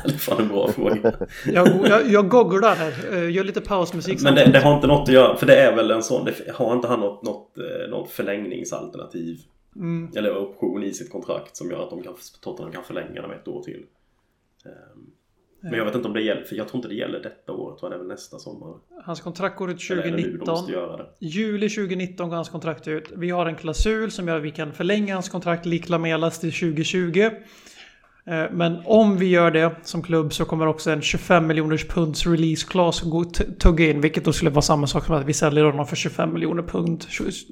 [0.04, 1.12] är fan en bra fråga.
[1.46, 2.92] Jag, jag, jag googlar här.
[3.12, 5.76] Eh, Gör lite pausmusik Men det, det har inte något att göra, för det är
[5.76, 9.38] väl en sån, det, har inte han något, något, eh, något förlängningsalternativ?
[9.76, 10.10] Mm.
[10.16, 13.36] Eller option i sitt kontrakt som gör att de kan, Tottenham kan förlänga det med
[13.36, 13.86] ett år till.
[14.64, 15.10] Ehm,
[15.60, 17.70] Men jag vet inte om det gäller, för jag tror inte det gäller detta år,
[17.70, 18.78] jag tror det är väl nästa sommar.
[19.04, 20.54] Hans kontrakt går ut Eller är det nu de 2019.
[20.54, 21.06] måste göra det?
[21.18, 23.12] Juli 2019 går hans kontrakt ut.
[23.16, 26.52] Vi har en klausul som gör att vi kan förlänga hans kontrakt lik Lamelas till
[26.52, 27.30] 2020.
[28.26, 32.26] Eh, Men om vi gör det som klubb så kommer också en 25 miljoners punds
[32.26, 32.66] release
[33.34, 34.00] t- tugga in.
[34.00, 37.04] Vilket då skulle vara samma sak som att vi säljer honom för 25 miljoner pund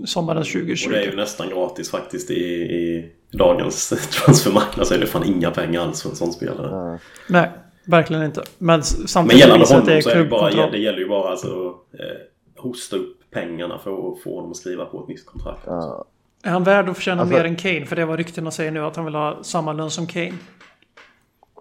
[0.07, 0.87] sommaren 2020.
[0.89, 3.89] Och det är ju nästan gratis faktiskt i, i dagens
[4.25, 6.99] transfermarknad så är det fan inga pengar alls för en sån spelare.
[7.29, 7.51] Nej,
[7.85, 8.43] verkligen inte.
[8.59, 11.09] Men s- Men samtidigt gällande det honom är så är det, bara, det gäller ju
[11.09, 15.27] bara alltså eh, hosta upp pengarna för att få honom att skriva på ett nytt
[15.27, 15.63] kontrakt.
[15.67, 16.05] Ja.
[16.43, 17.87] Är han värd att förtjäna Alltså- mer än Kane?
[17.87, 20.33] För det var ryktena säger nu att han vill ha samma lön som Kane.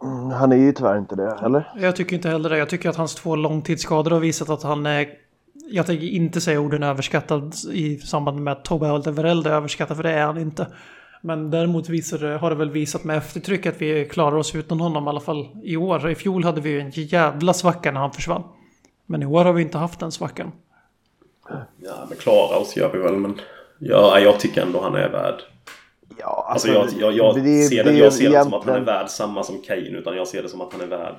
[0.03, 1.71] Mm, Han är ju tyvärr inte det, eller?
[1.79, 2.57] Jag tycker inte heller det.
[2.57, 5.09] Jag tycker att hans två långtidsskador har visat att han är...
[5.71, 10.03] Jag tänker inte säga orden överskattad i samband med att Tobbe Alderweireld är överskattad, för
[10.03, 10.67] det är han inte.
[11.21, 14.79] Men däremot visar det, har det väl visat med eftertryck att vi klarar oss utan
[14.79, 16.09] honom i alla fall i år.
[16.09, 18.43] I fjol hade vi ju en jävla svacka när han försvann.
[19.05, 20.51] Men i år har vi inte haft den svackan.
[21.77, 23.39] Ja, men klara oss gör vi väl men
[23.79, 25.41] ja, jag tycker ändå han är värd.
[26.17, 28.75] Ja, Alltså jag, jag, jag det- ser det det, jag ser det som att han
[28.75, 31.15] är värd samma som Kane utan jag ser det som att han är värd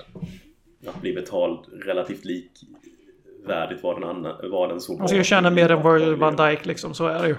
[0.86, 5.50] att bli betald relativt likvärdigt vad den, annan, vad den så Han ska ju tjäna
[5.50, 7.36] mer än Virgil van Dijk liksom, så är det ju.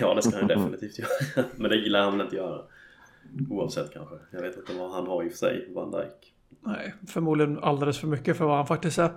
[0.00, 1.44] Ja, det ska han definitivt göra.
[1.56, 2.60] Men det gillar han väl inte göra.
[3.50, 4.14] Oavsett kanske.
[4.32, 6.32] Jag vet inte vad han har i och för sig, Van Dijk.
[6.60, 9.10] Nej, förmodligen alldeles för mycket för vad han faktiskt är.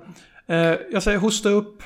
[0.48, 1.84] Eh, jag säger hosta upp.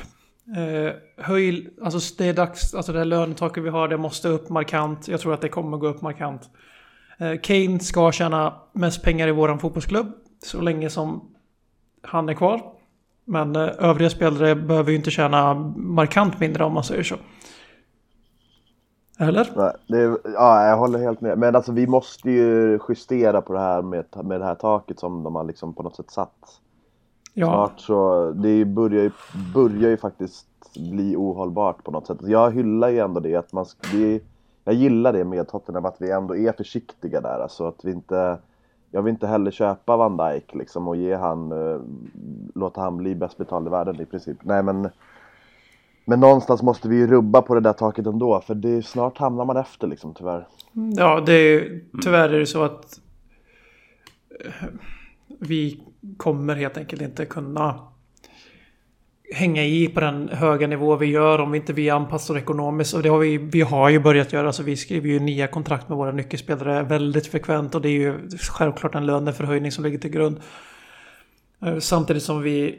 [0.47, 4.49] Eh, höj, alltså det är dags, alltså det här lönetaket vi har, det måste upp
[4.49, 5.07] markant.
[5.07, 6.49] Jag tror att det kommer gå upp markant.
[7.17, 10.07] Eh, Kane ska tjäna mest pengar i våran fotbollsklubb.
[10.43, 11.33] Så länge som
[12.01, 12.61] han är kvar.
[13.25, 17.15] Men eh, övriga spelare behöver ju inte tjäna markant mindre om man säger så.
[19.19, 19.49] Eller?
[19.55, 21.37] Nej, det är, ja, jag håller helt med.
[21.37, 25.23] Men alltså vi måste ju justera på det här med, med det här taket som
[25.23, 26.59] de har liksom på något sätt satt.
[27.33, 27.45] Ja.
[27.45, 29.11] Snart så, det börjar ju,
[29.53, 30.47] börjar ju faktiskt
[30.91, 32.17] bli ohållbart på något sätt.
[32.21, 34.23] Jag hyllar ju ändå det att man, det,
[34.63, 37.39] jag gillar det med Tottenham att vi ändå är försiktiga där.
[37.39, 38.37] Alltså att vi inte,
[38.91, 41.81] jag vill inte heller köpa Van Dijk liksom och ge han, eh,
[42.55, 44.37] låta han bli bäst betald i världen i princip.
[44.41, 44.89] Nej men,
[46.05, 49.45] men någonstans måste vi ju rubba på det där taket ändå för det, snart hamnar
[49.45, 50.47] man efter liksom tyvärr.
[50.95, 52.99] Ja, det är ju, tyvärr är det så att
[54.39, 54.67] eh,
[55.39, 55.79] vi
[56.17, 57.79] kommer helt enkelt inte kunna
[59.33, 62.93] hänga i på den höga nivå vi gör om vi inte vi anpassar ekonomiskt.
[62.93, 64.53] Och det har vi, vi har ju börjat göra.
[64.53, 67.75] Så vi skriver ju nya kontrakt med våra nyckelspelare väldigt frekvent.
[67.75, 70.39] Och det är ju självklart en löneförhöjning som ligger till grund.
[71.65, 72.75] Eh, Samtidigt som vi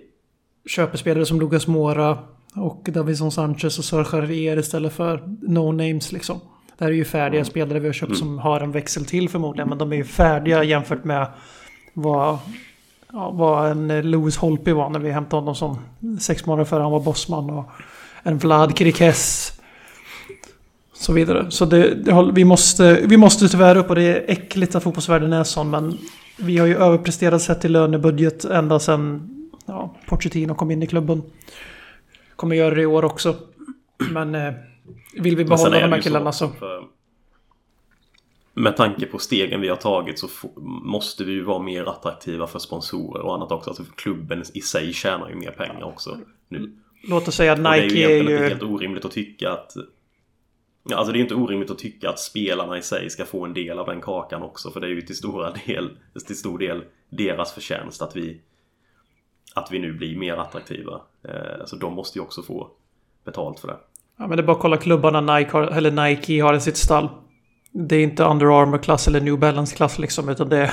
[0.67, 2.19] köper spelare som Lucas Mora
[2.57, 6.41] och Davison Sanchez och Serge Aurier istället för no-names liksom.
[6.79, 9.69] Det här är ju färdiga spelare vi har köpt som har en växel till förmodligen.
[9.69, 11.27] Men de är ju färdiga jämfört med
[11.95, 12.39] vad,
[13.13, 15.79] ja, vad en eh, Lewis Holtby var när vi hämtade honom som
[16.21, 17.51] sex månader före han var bossman.
[17.51, 17.71] Och
[18.23, 19.53] en Vlad Krikes.
[20.93, 21.51] så vidare.
[21.51, 25.33] Så det, det, vi, måste, vi måste tyvärr upp och det är äckligt att fotbollsvärlden
[25.33, 25.71] är sån.
[25.71, 25.99] Men
[26.39, 29.31] vi har ju överpresterat sett till lönebudget ända sedan
[29.67, 31.23] ja, Pochettino kom in i klubben.
[32.37, 33.37] Kommer göra det i år också.
[34.11, 34.53] Men eh,
[35.19, 36.49] vill vi behålla de här killarna så...
[36.49, 36.94] för-
[38.55, 40.29] Med tanke på stegen vi har tagit så
[40.83, 43.71] måste vi ju vara mer attraktiva för sponsorer och annat också.
[43.71, 46.73] Alltså klubben i sig tjänar ju mer pengar också nu.
[47.09, 48.49] Låt oss säga att Och det är ju Nike är egentligen inte ju...
[48.49, 49.73] helt orimligt att tycka att...
[50.89, 53.55] Ja, alltså det är inte orimligt att tycka att spelarna i sig ska få en
[53.55, 54.71] del av den kakan också.
[54.71, 55.91] För det är ju till stora del,
[56.27, 58.41] till stor del deras förtjänst att vi...
[59.55, 61.01] Att vi nu blir mer attraktiva.
[61.29, 62.71] Eh, så de måste ju också få
[63.25, 63.77] betalt för det.
[64.17, 66.77] Ja, men det är bara att kolla klubbarna Nike har, eller Nike har i sitt
[66.77, 67.09] stall.
[67.77, 70.73] Det är inte Under Armour-klass eller New Balance-klass liksom, utan det är...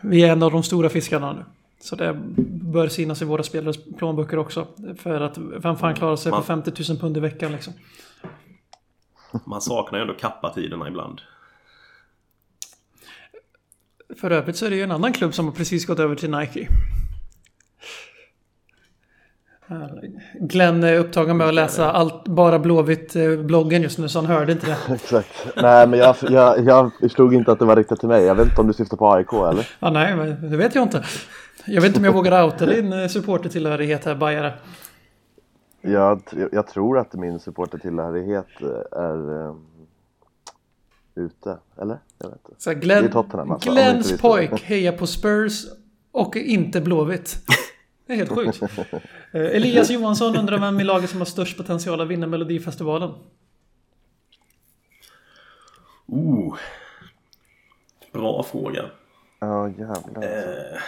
[0.00, 1.44] Vi är en av de stora fiskarna nu.
[1.80, 4.66] Så det bör synas i våra spelares plånböcker också.
[4.98, 7.72] För att vem fan klarar sig Man- för 50 000 pund i veckan liksom?
[9.44, 11.20] Man saknar ju ändå kappatiderna ibland.
[14.20, 16.30] För övrigt så är det ju en annan klubb som har precis gått över till
[16.30, 16.68] Nike.
[20.40, 24.66] Glenn är upptagen med att läsa allt, bara Blåvitt-bloggen just nu så han hörde inte
[24.66, 24.76] det.
[24.94, 25.46] Exakt.
[25.56, 28.24] Nej men jag, jag, jag slog inte att det var riktat till mig.
[28.24, 29.68] Jag vet inte om du syftar på AIK eller?
[29.78, 31.04] Ja, nej, men det vet jag inte.
[31.64, 34.52] Jag vet inte om jag vågar outa din eh, supportertillhörighet här, Bajare.
[35.80, 39.66] Jag, jag tror att min supportertillhörighet eh, är um,
[41.14, 41.58] ute.
[41.80, 41.98] Eller?
[42.18, 42.62] Jag vet inte.
[42.62, 45.64] Så Glenn, är Tottenham, alltså, Glenns pojk hejar på Spurs
[46.12, 47.36] och inte Blåvitt.
[48.12, 48.62] Det är helt sjukt.
[49.32, 53.10] Eh, Elias Johansson undrar vem i laget som har störst potential att vinna Melodifestivalen.
[56.06, 56.56] Oh.
[58.12, 58.90] Bra fråga.
[59.40, 60.22] Ja jävlar.
[60.22, 60.80] Eh.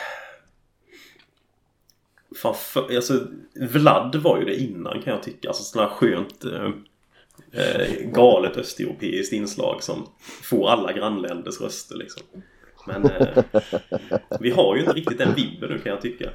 [2.36, 5.48] Fan, för, alltså, Vlad var ju det innan kan jag tycka.
[5.48, 6.70] Alltså sådana här skönt eh,
[7.52, 12.22] eh, galet östeuropeiskt inslag som får alla grannländers röster liksom.
[12.86, 13.44] Men eh,
[14.40, 16.30] vi har ju inte riktigt den vibben nu kan jag tycka.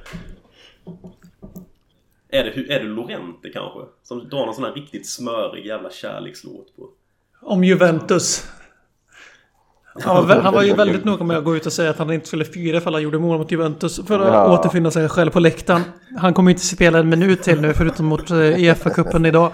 [2.32, 3.80] Är det, är det Lorente kanske?
[4.02, 6.88] Som drar någon sån här riktigt smörig jävla kärlekslåt på.
[7.42, 8.48] Om Juventus.
[10.04, 12.12] Han var, han var ju väldigt noga med att gå ut och säga att han
[12.12, 14.58] inte skulle fira ifall han gjorde mål mot Juventus för att Ja.
[14.58, 15.82] återfinna sig själv på läktaren.
[16.18, 19.52] Han kommer inte spela en minut till nu förutom mot eh, EFA-cupen idag.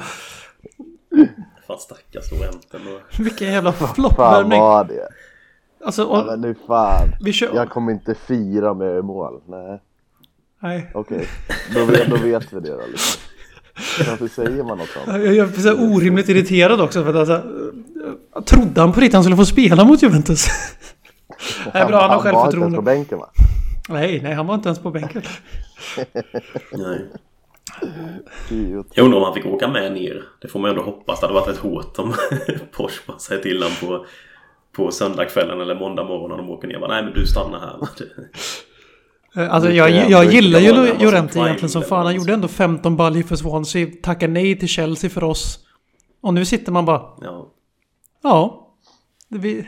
[1.66, 2.78] Fan stackars Lorente.
[3.18, 4.60] Vilken jävla Fan floppvärmning.
[4.60, 5.08] var det?
[5.84, 7.08] Alltså, Ja, och, men nu fan.
[7.20, 7.54] vi kör...
[7.54, 9.40] Jag kommer inte fira med mål.
[9.46, 9.80] Nej.
[10.66, 10.90] Nej.
[10.94, 11.28] Okej.
[11.74, 13.22] Då, vet, då vet vi det då liksom.
[13.98, 15.06] Varför säger man något sånt?
[15.06, 17.42] Jag jag blir så orimligt irriterad också för att alltså,
[18.34, 20.46] jag trodde han på riktigt han skulle få spela mot Juventus?
[21.74, 23.30] Nej, bra, han har var inte ens på bänken va?
[23.88, 25.22] Nej, nej, han var inte ens på bänken.
[26.72, 27.00] Nej.
[28.94, 30.24] Jag undrar om han fick åka med ner.
[30.40, 31.20] Det får man ändå hoppas.
[31.20, 32.14] Det hade varit ett hot om
[32.72, 34.06] Porsche bara säger till honom på,
[34.72, 36.78] på söndagskvällen eller måndag morgon när de åker ner.
[36.78, 37.76] Bara, Nej men du stannar här.
[39.36, 42.06] Eh, Alltså jag, jag gillar ju Llorente egentligen som fan.
[42.06, 43.86] Han gjorde ändå 15 baljor för Swansea.
[44.02, 45.58] Tackade nej till Chelsea för oss.
[46.20, 47.02] Och nu sitter man bara...
[47.20, 47.52] Ja.
[48.22, 48.62] Ja.
[49.28, 49.66] Vi,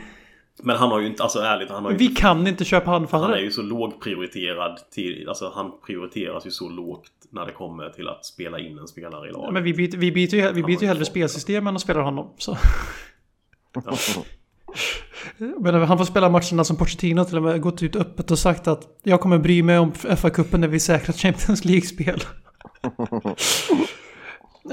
[0.63, 2.95] Men han har ju inte, alltså ärligt, han har ju vi kan inte köpa Han
[2.95, 3.41] är anfallare.
[3.41, 8.25] ju så lågprioriterad till, alltså han prioriteras ju så lågt när det kommer till att
[8.27, 9.53] spela in en spelare i laget.
[9.53, 12.31] Men vi byter, vi byter ju, vi byter ju hellre spelsystem än att spela honom.
[12.39, 12.57] Så.
[13.75, 13.93] Ja.
[15.39, 18.69] Men han får spela matcherna som Pochettino till och med gått ut öppet och sagt
[18.69, 22.23] att jag kommer bry mig om FA-cupen när vi säkrat Champions League-spel.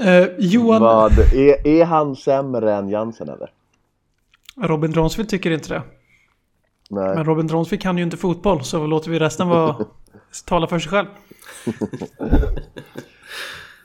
[0.00, 3.50] eh, Johan Vad, är, är han sämre än Jansen eller?
[4.60, 5.82] Robin Dronsfield tycker inte det.
[6.90, 7.14] Nej.
[7.14, 9.76] Men Robin Dronsfield kan ju inte fotboll så låter vi resten vara
[10.46, 11.06] tala för sig själv.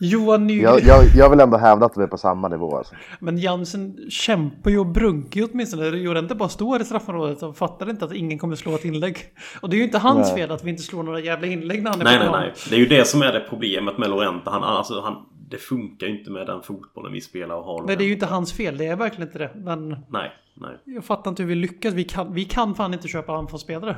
[0.01, 0.63] Johan Nygren.
[0.63, 2.95] Jag, jag, jag vill ändå hävda att vi är på samma nivå alltså.
[3.19, 5.89] Men Jansen kämpar ju och brunkar ju åtminstone.
[5.91, 9.17] Llorente bara står i straffområdet och fattar inte att ingen kommer slå ett inlägg.
[9.61, 10.35] Och det är ju inte hans Nej.
[10.35, 12.41] fel att vi inte slår några jävla inlägg när han är Nej, på nej, plan.
[12.41, 12.53] nej.
[12.69, 14.49] Det är ju det som är det problemet med Lorente.
[14.49, 15.15] Han, alltså, han,
[15.49, 17.83] det funkar ju inte med den fotbollen vi spelar och har.
[17.87, 18.77] Nej, det är ju inte hans fel.
[18.77, 19.51] Det är verkligen inte det.
[19.55, 20.77] Men Nej, nej.
[20.85, 21.93] jag fattar inte hur vi lyckas.
[21.93, 23.97] Vi kan, vi kan fan inte köpa anfallsspelare.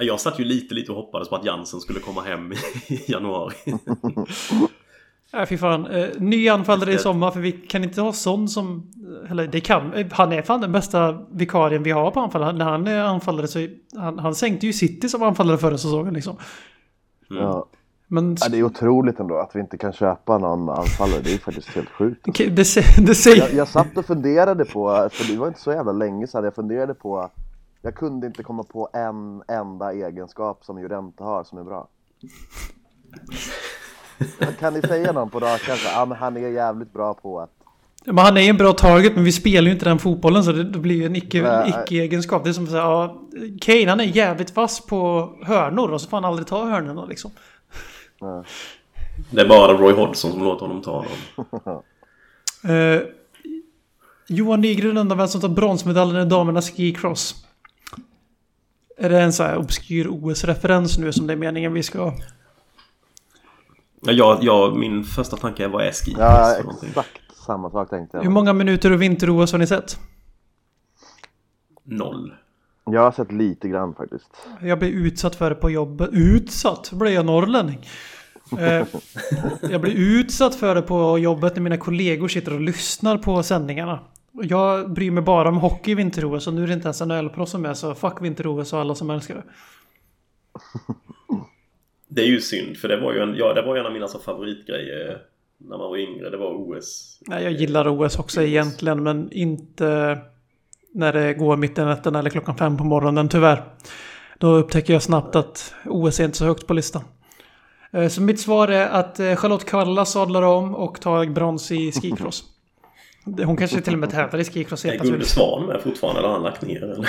[0.00, 3.54] Jag satt ju lite, lite och hoppades på att Jansen skulle komma hem i januari.
[5.32, 5.86] Nej, fy fan.
[5.86, 8.90] Eh, ny anfallare i sommar för vi kan inte ha sån som...
[9.30, 9.92] Eller det kan...
[9.94, 12.42] eh, Han är fan den bästa vikarien vi har på anfall.
[12.42, 13.66] Han- När han är anfallare så...
[13.96, 16.36] Han, han sänkte ju City som anfallare förra säsongen liksom.
[17.28, 17.66] Ja.
[18.08, 18.36] Men...
[18.40, 21.20] Ja, det är otroligt ändå att vi inte kan köpa någon anfallare.
[21.24, 22.28] Det är faktiskt helt sjukt.
[22.28, 22.64] Okej, Det,
[23.06, 23.36] det säger...
[23.42, 26.54] Jag, jag satt och funderade på, för det var inte så jävla länge sedan, jag
[26.54, 27.30] funderade på
[27.82, 31.88] jag kunde inte komma på en enda egenskap som Llorente har som är bra.
[34.58, 35.60] kan ni säga någon på rak?
[35.94, 37.50] Ja, men han är jävligt bra på att...
[38.04, 40.64] Men han är en bra target men vi spelar ju inte den fotbollen så det,
[40.64, 42.44] det blir ju en icke- icke-egenskap.
[42.44, 43.20] det är som att säga, ja,
[43.60, 47.30] Kane han är jävligt vass på hörnor och så får han aldrig ta hörnorna liksom.
[49.30, 51.82] Det är bara Roy Hodgson som låter honom ta dem.
[52.64, 53.00] Eh,
[54.28, 57.46] Johan Nygren undrar vem som tar bronsmedaljen i damernas skicross.
[59.00, 62.12] Är det en så här obskyr OS-referens nu som det är meningen vi ska...
[64.00, 66.14] Ja, jag, jag, min första tanke är vad är ski?
[66.18, 67.20] Ja, exakt
[67.50, 68.32] samma sak tänkte Hur jag.
[68.32, 69.98] många minuter och vinter-OS har ni sett?
[71.84, 72.34] Noll.
[72.84, 74.30] Jag har sett lite grann faktiskt.
[74.62, 76.08] Jag blev utsatt för det på jobbet.
[76.12, 76.92] Utsatt?
[76.92, 77.86] Blev jag norrlänning?
[78.58, 78.86] Eh,
[79.70, 84.00] jag blir utsatt för det på jobbet när mina kollegor sitter och lyssnar på sändningarna.
[84.32, 87.50] Jag bryr mig bara om hockey i vinter-OS och nu är det inte ens NHL-proffs
[87.50, 89.42] som är så fuck vinter-OS och alla som älskar det.
[92.12, 93.92] Det är ju synd för det var ju en, ja, det var ju en av
[93.92, 95.18] mina så favoritgrejer
[95.58, 96.30] när man var yngre.
[96.30, 97.18] Det var OS.
[97.26, 100.18] Nej, jag gillar OS också egentligen men inte
[100.94, 103.62] när det går mitt i natten eller klockan fem på morgonen tyvärr.
[104.38, 107.02] Då upptäcker jag snabbt att OS är inte så högt på listan.
[107.92, 111.92] Eh, Så mitt svar är att eh, Charlotte Kalla sadlar om och tar brons i
[111.92, 112.44] skicross.
[113.44, 115.24] Hon kanske till och med tävlar i skicross helt Är Gunde.
[115.24, 116.82] Svan med fortfarande eller har han lagt ner?
[116.82, 117.08] Eller?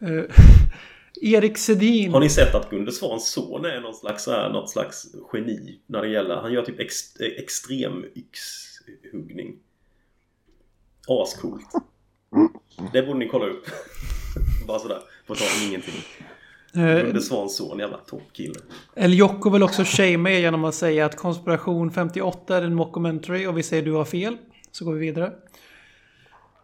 [0.00, 0.24] Eh,
[1.34, 2.12] Erik Sedin.
[2.12, 6.02] Har ni sett att Gunde Svans son är någon slags, här, något slags geni när
[6.02, 6.36] det gäller...
[6.36, 9.56] Han gör typ ex, extrem yxhuggning.
[11.08, 11.72] Ascoolt.
[12.92, 13.66] Det borde ni kolla upp.
[14.66, 16.04] Bara sådär, på tal om ingenting.
[16.74, 18.54] Eh, Gunde Svans son, jävla toppkille.
[18.94, 23.46] El Jocko vill också shamea er genom att säga att konspiration 58 är en mockumentary
[23.46, 24.36] och vi säger du har fel.
[24.72, 25.32] Så går vi vidare.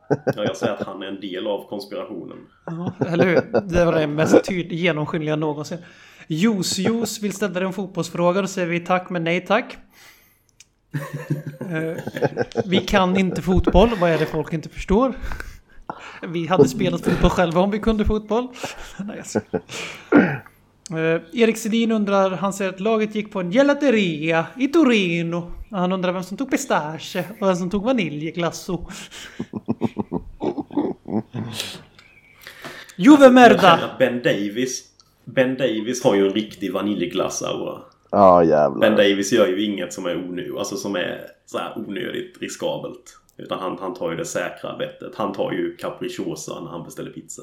[0.09, 2.37] Ja, jag säger att han är en del av konspirationen.
[2.67, 3.61] Ja, eller hur?
[3.61, 5.79] Det var det mest tydligt genomskinliga någonsin.
[6.27, 8.41] Juice Juice vill ställa dig en fotbollsfråga.
[8.41, 9.77] Då säger vi tack men nej tack.
[11.61, 11.97] Eh,
[12.65, 13.91] vi kan inte fotboll.
[14.01, 15.15] Vad är det folk inte förstår?
[16.23, 18.49] Vi hade spelat fotboll själva om vi kunde fotboll.
[18.99, 19.41] Nej, alltså.
[20.91, 25.53] Eh, Erik Sedin undrar, han säger att laget gick på en gelateria i Torino.
[25.71, 28.87] Han undrar vem som tog pistage och vem som tog vaniljglasso.
[32.97, 33.97] Juve Jag Merda!
[33.99, 37.79] Ben Davis Ben Davis har ju en riktig vaniljglass-aura.
[38.11, 38.91] Ja Ben jävlar.
[38.91, 43.19] Davis gör ju inget som är onödigt, alltså som är så här onödigt riskabelt.
[43.39, 45.13] Utan han, han tar ju det säkra bettet.
[45.17, 47.43] Han tar ju capricciosa när han beställer pizza.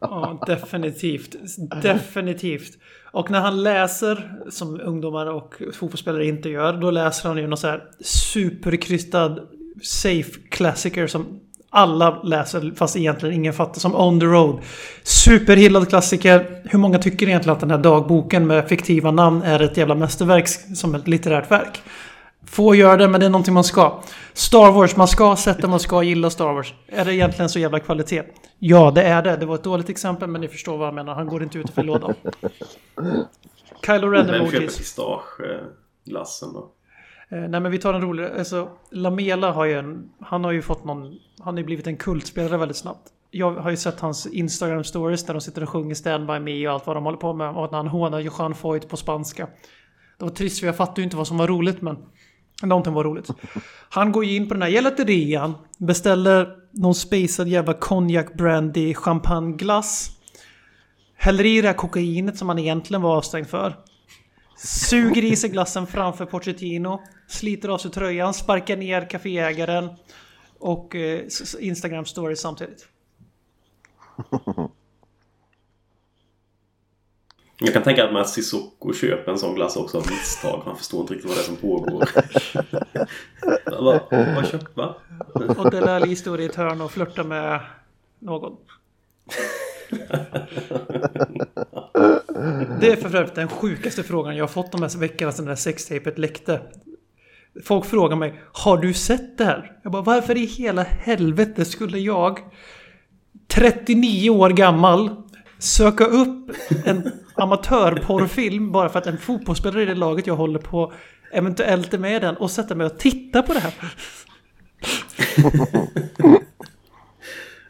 [0.00, 1.36] Ja, definitivt.
[1.82, 2.78] Definitivt.
[3.12, 7.58] Och när han läser, som ungdomar och fotbollsspelare inte gör, då läser han ju någon
[7.58, 9.38] så här superkrystad
[9.82, 11.40] safe klassiker som
[11.70, 14.60] alla läser, fast egentligen ingen fattar, som On the Road.
[15.02, 16.62] Superhyllad klassiker.
[16.64, 20.48] Hur många tycker egentligen att den här dagboken med fiktiva namn är ett jävla mästerverk
[20.76, 21.82] som ett litterärt verk?
[22.46, 24.02] Få gör det, men det är någonting man ska.
[24.32, 26.74] Star Wars, man ska sätta, man ska gilla Star Wars.
[26.86, 28.22] Är det egentligen så jävla kvalitet?
[28.58, 29.36] Ja, det är det.
[29.36, 31.14] Det var ett dåligt exempel, men ni förstår vad jag menar.
[31.14, 32.14] Han går inte ut för lådan.
[33.86, 36.72] Kylo Ren Vem köper pistageglassen då?
[37.28, 38.24] Eh, nej, men vi tar en rolig.
[38.24, 40.10] Alltså, Lamela har ju en...
[40.20, 41.18] Han har ju fått någon...
[41.38, 43.08] Han har ju blivit en kultspelare väldigt snabbt.
[43.30, 46.68] Jag har ju sett hans Instagram stories där de sitter och sjunger Stand By Me
[46.68, 47.48] och allt vad de håller på med.
[47.48, 49.48] Och när han hånar Johan Foyt på spanska.
[50.18, 51.96] Det var trist för jag fattade ju inte vad som var roligt men...
[52.62, 53.28] Någonting var roligt.
[53.88, 55.54] Han går ju in på den här gelaterian.
[55.78, 60.10] Beställer någon spacad jävla konjak, brandy, champagne glass.
[61.16, 63.76] Häller i det här kokainet som han egentligen var avstängd för.
[64.56, 67.00] Suger i sig glassen framför Pochettino.
[67.28, 69.88] Sliter av sig tröjan, sparkar ner kaféägaren.
[70.58, 71.20] Och eh,
[71.60, 72.88] Instagram stories samtidigt.
[77.60, 80.62] Jag kan tänka mig att Sissoko köper en sån glass också av misstag.
[80.64, 82.08] Han förstår inte riktigt vad det är som pågår.
[83.82, 84.00] vad,
[84.34, 84.96] vad köpt va?
[85.56, 87.60] Och Dele Alli står i ett hörn och flörtar med
[88.18, 88.56] någon.
[92.80, 95.50] Det är för övrigt den sjukaste frågan jag har fått de här veckorna sedan det
[95.50, 96.60] här sextapet läckte.
[97.64, 99.78] Folk frågar mig, har du sett det här?
[99.82, 102.38] Jag bara, varför i hela helvete skulle jag,
[103.48, 105.22] 39 år gammal,
[105.58, 106.50] söka upp
[106.84, 110.92] en amatörporrfilm bara för att en fotbollsspelare i det laget jag håller på
[111.32, 113.72] eventuellt är med i den och sätta mig och titta på det här?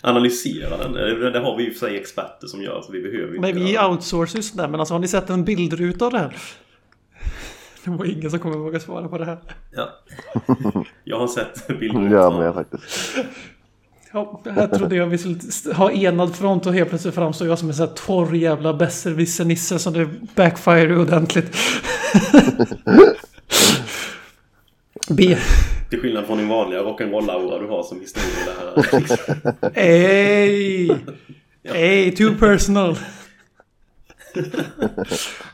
[0.00, 0.92] Analysera den.
[1.32, 3.88] Det har vi ju för sig experter som gör så vi behöver inte vi göra
[3.88, 3.94] det.
[3.94, 6.36] outsourcar ju sådär, men alltså har ni sett en bildruta av det här?
[7.84, 9.38] Det var ingen som kommer våga svara på det här.
[9.72, 9.88] Ja.
[11.04, 12.16] Jag har sett bilder.
[12.16, 13.16] Ja men jag faktiskt.
[14.12, 17.68] Ja, här trodde jag vi skulle ha enad front och helt plötsligt framstår jag som
[17.68, 21.56] en sån här torr jävla besserwisser-nisse som det backfire ordentligt.
[25.10, 25.36] B.
[25.90, 28.00] Till skillnad från din vanliga rock'n'roll-aura du har som
[28.56, 29.78] här.
[29.78, 30.90] Ey!
[31.62, 32.98] Ey, too personal.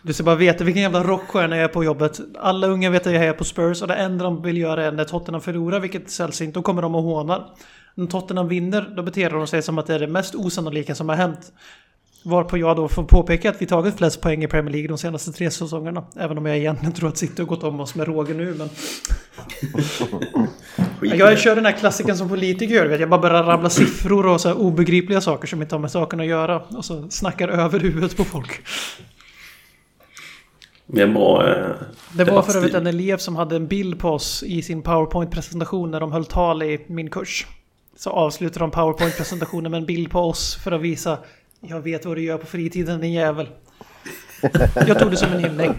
[0.03, 2.21] Du ska bara veta vilken jävla rockstjärna jag är på jobbet.
[2.39, 4.93] Alla unga vet att jag är på Spurs och det enda de vill göra är
[4.93, 7.55] när Tottenham förlorar, vilket sällsynt, då kommer de och hånar.
[7.95, 11.09] När Tottenham vinner, då beter de sig som att det är det mest osannolika som
[11.09, 11.53] har hänt.
[12.25, 15.33] Varpå jag då får påpeka att vi tagit flest poäng i Premier League de senaste
[15.33, 16.05] tre säsongerna.
[16.17, 18.69] Även om jag egentligen tror att City har gått om oss med råge nu, men...
[21.01, 24.49] Jag kör den här klassiken som politiker gör, jag bara börjar rabbla siffror och så
[24.49, 26.61] här obegripliga saker som inte har med saken att göra.
[26.61, 28.63] Och så snackar över huvudet på folk.
[30.87, 31.71] Det bra eh,
[32.13, 35.91] Det var för övrigt en elev som hade en bild på oss i sin powerpoint-presentation
[35.91, 37.47] när de höll tal i min kurs.
[38.05, 41.19] Så avslutar de powerpoint-presentationen med en bild på oss för att visa
[41.61, 43.49] Jag vet vad du gör på fritiden din jävel.
[44.87, 45.71] Jag tog det som en hyllning.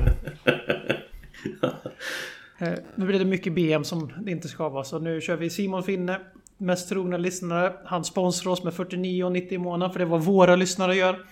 [2.57, 4.83] Eh, nu blir det mycket BM som det inte ska vara.
[4.83, 6.19] Så nu kör vi Simon Finne.
[6.57, 7.73] Mest trogna lyssnare.
[7.85, 11.25] Han sponsrar oss med 49,90 i månaden för det är vad våra lyssnare gör.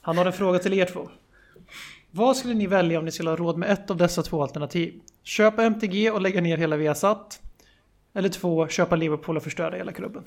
[0.00, 1.08] Han har en fråga till er två.
[2.10, 4.94] Vad skulle ni välja om ni skulle ha råd med ett av dessa två alternativ?
[5.22, 7.40] Köpa MTG och lägga ner hela Viasat.
[8.14, 10.22] Eller två, köpa Liverpool och förstöra hela klubben.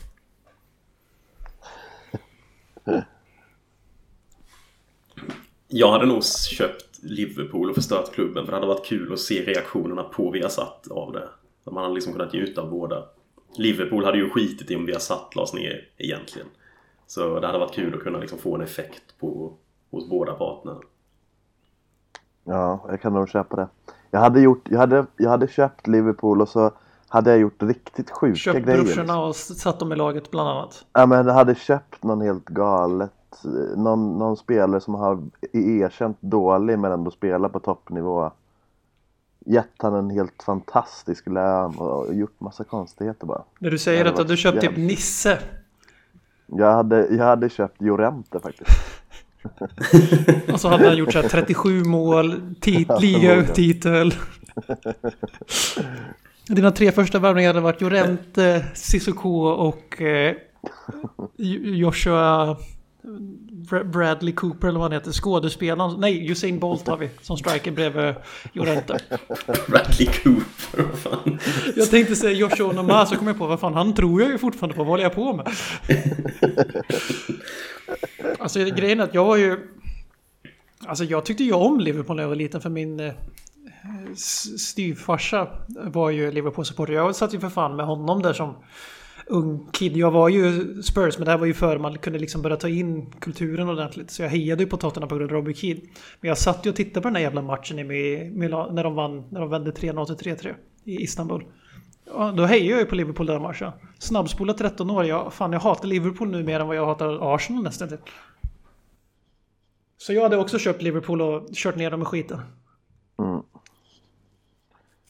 [5.67, 9.41] Jag hade nog köpt Liverpool och förstört klubben för det hade varit kul att se
[9.41, 11.29] reaktionerna på Viasat av det.
[11.71, 13.05] Man hade liksom kunnat njuta av båda.
[13.57, 16.47] Liverpool hade ju skitit i om Viasat lades ner egentligen.
[17.07, 19.53] Så det hade varit kul att kunna liksom få en effekt på,
[19.91, 20.79] hos båda parterna.
[22.43, 23.67] Ja, jag kan nog köpa det.
[24.11, 26.71] Jag hade, gjort, jag hade, jag hade köpt Liverpool och så
[27.09, 28.83] hade jag gjort riktigt sjuka Köpt grejer.
[28.83, 30.85] brorsorna och satt dem i laget bland annat.
[30.93, 33.11] Ja, men jag hade köpt någon helt galet.
[33.43, 35.19] eh, Någon, någon spelare som har
[35.53, 38.31] erkänt dålig men ändå spelar på toppnivå.
[39.45, 43.43] Gett han en helt fantastisk lön och gjort massa konstigheter bara.
[43.59, 44.77] När du säger att du köpt typ.
[44.77, 45.39] Nisse.
[46.45, 48.71] Jag hade, jag hade köpt Jorente faktiskt.
[50.53, 54.13] Och så hade han gjort så här 37 mål, tit, ligatitel.
[56.49, 60.35] Dina tre första värvningar hade varit Jorente, Sissoko och eh,
[61.63, 62.57] Joshua
[63.51, 65.11] Bra- Bradley Cooper eller vad han heter.
[65.11, 65.99] Skådespelaren.
[65.99, 68.15] Nej, Usain Bolt har vi som striker bredvid
[68.53, 68.99] Jorente.
[69.67, 71.39] Bradley Cooper, vad fan.
[71.75, 74.37] Jag tänkte säga Joshua Onoma så kom jag på vad fan han tror jag ju
[74.37, 74.83] fortfarande på.
[74.83, 75.47] Vad håller jag på med?
[78.39, 79.57] Alltså grejen är att jag var ju...
[80.87, 83.13] Alltså jag tyckte ju om Liverpool när jag var liten för min eh,
[84.57, 86.93] styvfarsa var ju Liverpool-supporter.
[86.93, 88.55] Jag satt ju för fan med honom där som
[89.27, 89.97] ung kid.
[89.97, 92.69] Jag var ju Spurs men det här var ju före man kunde liksom börja ta
[92.69, 94.11] in kulturen ordentligt.
[94.11, 95.81] Så jag hejade ju på Tottenham på grund av Robbie Keane.
[96.21, 98.95] Men jag satt ju och tittade på den här jävla matchen i Milan när de
[98.95, 101.45] vann, när de vände 3-0 till 3-3 i Istanbul.
[102.05, 103.71] Ja, då hejar jag ju på Liverpool den matchen.
[103.99, 105.05] Snabbspola 13 år.
[105.05, 107.89] Jag, fan, jag hatar Liverpool nu mer än vad jag hatar Arsenal nästan.
[109.97, 112.39] Så jag hade också köpt Liverpool och kört ner dem i skiten.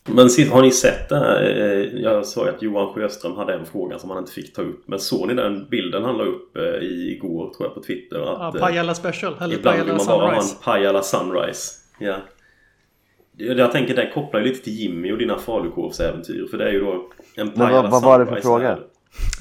[0.08, 1.42] Men har ni sett det här?
[1.44, 4.62] Eh, Jag sa ju att Johan Sjöström hade en fråga som han inte fick ta
[4.62, 4.84] upp.
[4.88, 8.18] Men såg ni den bilden han la upp eh, igår tror jag på Twitter?
[8.18, 10.64] Ja, Att, eh, Pajala Special, eller Ibland vill Pajala man bara ha en Sunrise.
[10.64, 11.72] Pajala Sunrise.
[12.00, 12.18] Ja.
[13.38, 16.48] Jag tänker det kopplar ju lite till Jimmy och dina falukorvsäventyr.
[16.52, 18.68] För det är ju då en Pajala vad- vad var det för Sunrise fråga?
[18.68, 18.80] här.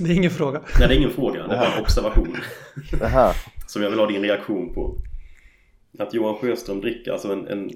[0.00, 0.60] Det är ingen fråga.
[0.78, 1.46] Nej, det är ingen fråga.
[1.46, 2.36] Det är en observation.
[3.00, 3.34] Det här.
[3.66, 4.96] Som jag vill ha din reaktion på.
[5.98, 7.70] Att Johan Sjöström dricker alltså en, en,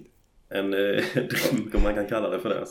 [0.51, 2.65] en eh, drink, om man kan kalla det för det.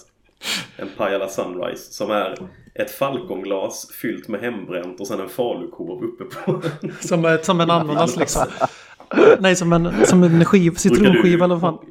[0.77, 2.37] En Pajala Sunrise som är
[2.75, 6.61] ett falkonglas fyllt med hembränt och sen en falukorv uppe på.
[6.99, 8.45] Som, som en ananas liksom.
[9.39, 11.85] Nej, som en, som en skiv, citronskiva eller vad fan.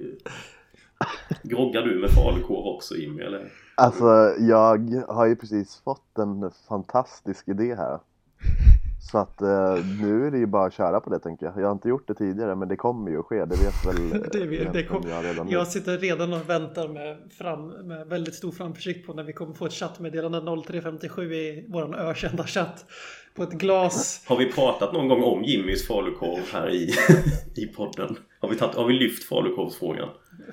[1.43, 3.53] Groggar du med falukorv också Jimmy eller?
[3.75, 7.99] Alltså, jag har ju precis fått en fantastisk idé här.
[9.11, 11.61] Så att eh, nu är det ju bara att köra på det tänker jag.
[11.61, 13.45] Jag har inte gjort det tidigare men det kommer ju att ske.
[13.45, 15.53] Det vet väl Det, det egentligen kom, jag redan nu.
[15.53, 19.55] jag sitter redan och väntar med, fram, med väldigt stor framförsikt på när vi kommer
[19.55, 22.85] få ett chattmeddelande 0357 i våran ökända chatt.
[23.37, 24.25] På ett glas.
[24.29, 26.91] Har vi pratat någon gång om Jimmys falukorv här i,
[27.57, 28.17] i podden?
[28.41, 30.09] Har vi, tagit, har vi lyft falukorvsfrågan?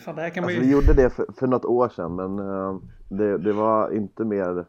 [0.06, 0.68] Fan, det här kan man Alltså, ju...
[0.68, 2.80] vi gjorde det för, för något år sedan men eh,
[3.10, 4.66] det, det var inte mer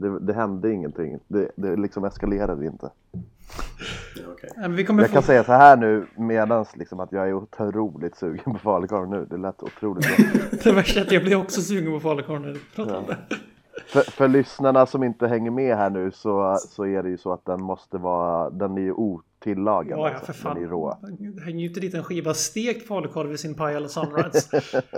[0.00, 1.18] det, det hände ingenting.
[1.28, 2.90] Det, det liksom eskalerade inte.
[4.16, 5.26] Ja, kommer Jag kan få...
[5.26, 9.26] säga så här nu medans liksom att jag är otroligt sugen på falukorv nu.
[9.30, 10.26] Det lät otroligt bra.
[10.64, 13.16] Det värsta är att jag blir också sugen på falukorv när du pratar om det.
[13.86, 17.32] för, för lyssnarna som inte hänger med här nu så, så är det ju så
[17.32, 19.98] att den måste vara, den är ju otillagad.
[19.98, 20.32] Ja, ja, alltså.
[20.32, 20.54] för fan.
[20.54, 20.98] Den är rå.
[21.44, 24.62] Hänger ju inte dit en skiva stekt falukorv i sin Pajala Sunrise.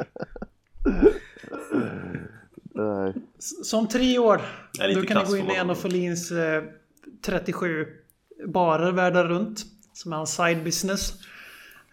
[2.75, 3.13] Nej.
[3.39, 4.41] Så om tre år,
[4.95, 5.75] då kan ni gå in i en av.
[5.75, 6.63] Folins eh,
[7.25, 7.87] 37
[8.47, 9.65] barer världen runt.
[9.95, 11.13] Som är hans side business.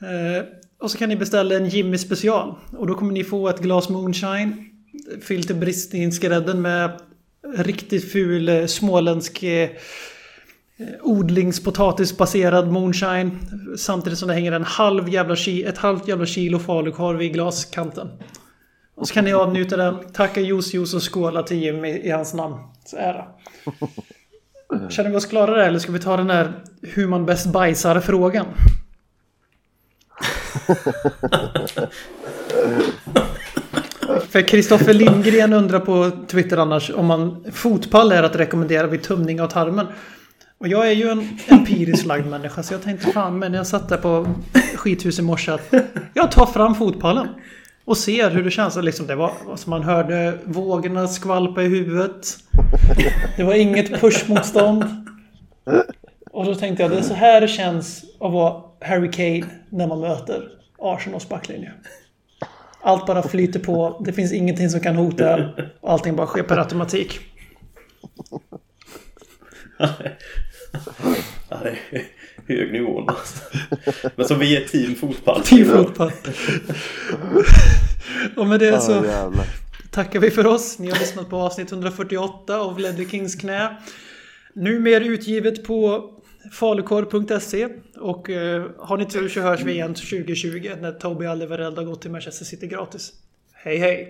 [0.01, 0.45] Eh,
[0.77, 2.55] och så kan ni beställa en Jimmy special.
[2.77, 4.65] Och då kommer ni få ett glas moonshine.
[5.21, 6.91] Fyllt till bristningsgrädden med
[7.55, 9.69] riktigt ful eh, småländsk eh,
[11.01, 13.31] odlingspotatisbaserad moonshine.
[13.77, 18.07] Samtidigt som det hänger en halv jävla ki- ett halvt jävla kilo falukorv i glaskanten.
[18.99, 22.33] Och så kan ni avnjuta den, tacka juice juice och skåla till Jimmy i hans
[22.33, 22.55] namn.
[22.85, 23.25] Så ära.
[24.89, 27.99] Känner vi oss klara där eller ska vi ta den där hur man bäst bajsar
[27.99, 28.45] frågan?
[34.29, 39.41] För Kristoffer Lindgren undrar på Twitter annars om man fotpall är att rekommendera vid tömning
[39.41, 39.87] av tarmen.
[40.57, 43.89] Och jag är ju en empiriskt lagd människa så jag tänkte fan men jag satt
[43.89, 44.27] där på
[44.75, 45.73] skithus i morse att
[46.13, 47.27] jag tar fram fotpallen.
[47.89, 48.75] Och ser hur det känns.
[48.75, 52.37] Liksom det var, alltså man hörde vågorna skvalpa i huvudet.
[53.37, 54.85] Det var inget pushmotstånd.
[56.31, 59.87] Och då tänkte jag det är så här det känns att vara Harry Kane när
[59.87, 61.71] man möter Arsenals backlinje.
[62.81, 64.01] Allt bara flyter på.
[64.05, 65.49] Det finns ingenting som kan hota.
[65.83, 67.19] Allting bara sker per automatik
[72.47, 73.43] hög nivå alltså.
[74.15, 75.41] Men så vi är team fotboll.
[75.41, 76.11] Team fotboll.
[78.35, 79.05] Och med det så
[79.91, 80.79] tackar vi för oss.
[80.79, 83.77] Ni har lyssnat på avsnitt 148 av Ledley Kings knä.
[84.53, 86.09] Numera utgivet på
[86.51, 91.85] falukorv.se och eh, har ni tur så hörs vi igen 2020 när Toby Alderweireld har
[91.85, 93.13] gått till Manchester City gratis.
[93.63, 94.07] Hej hej!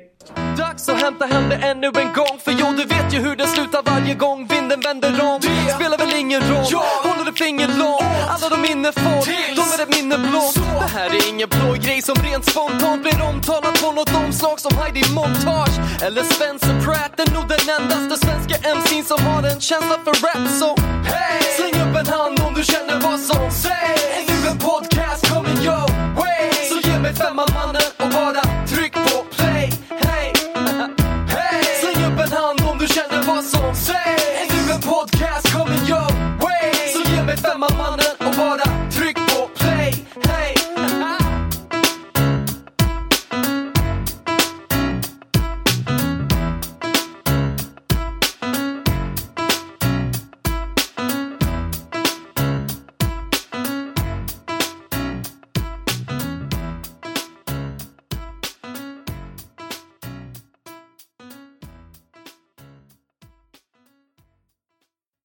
[0.57, 3.47] Dags att hämta hem det ännu en gång För jo, du vet ju hur det
[3.47, 5.39] slutar varje gång vinden vänder om.
[5.41, 6.83] Det spelar väl ingen roll, ja.
[7.03, 9.21] håller ett finger långt Alla de minne får,
[9.59, 13.21] de är ett minne blått Det här är ingen blå grej som rent spontant blir
[13.29, 15.75] omtalat på något omslag som Heidi Montage.
[16.05, 20.45] Eller Spencer Pratt är nog den endaste svenska MC'n som har en känsla för rap
[20.59, 20.69] så
[21.11, 21.41] hey.
[21.57, 24.03] släng upp en hand om du känner vad som sägs.
[24.19, 25.87] Ännu en podcast coming your
[26.19, 26.45] way.
[26.69, 27.98] Så ge mig femman mannen.
[33.41, 34.18] soul say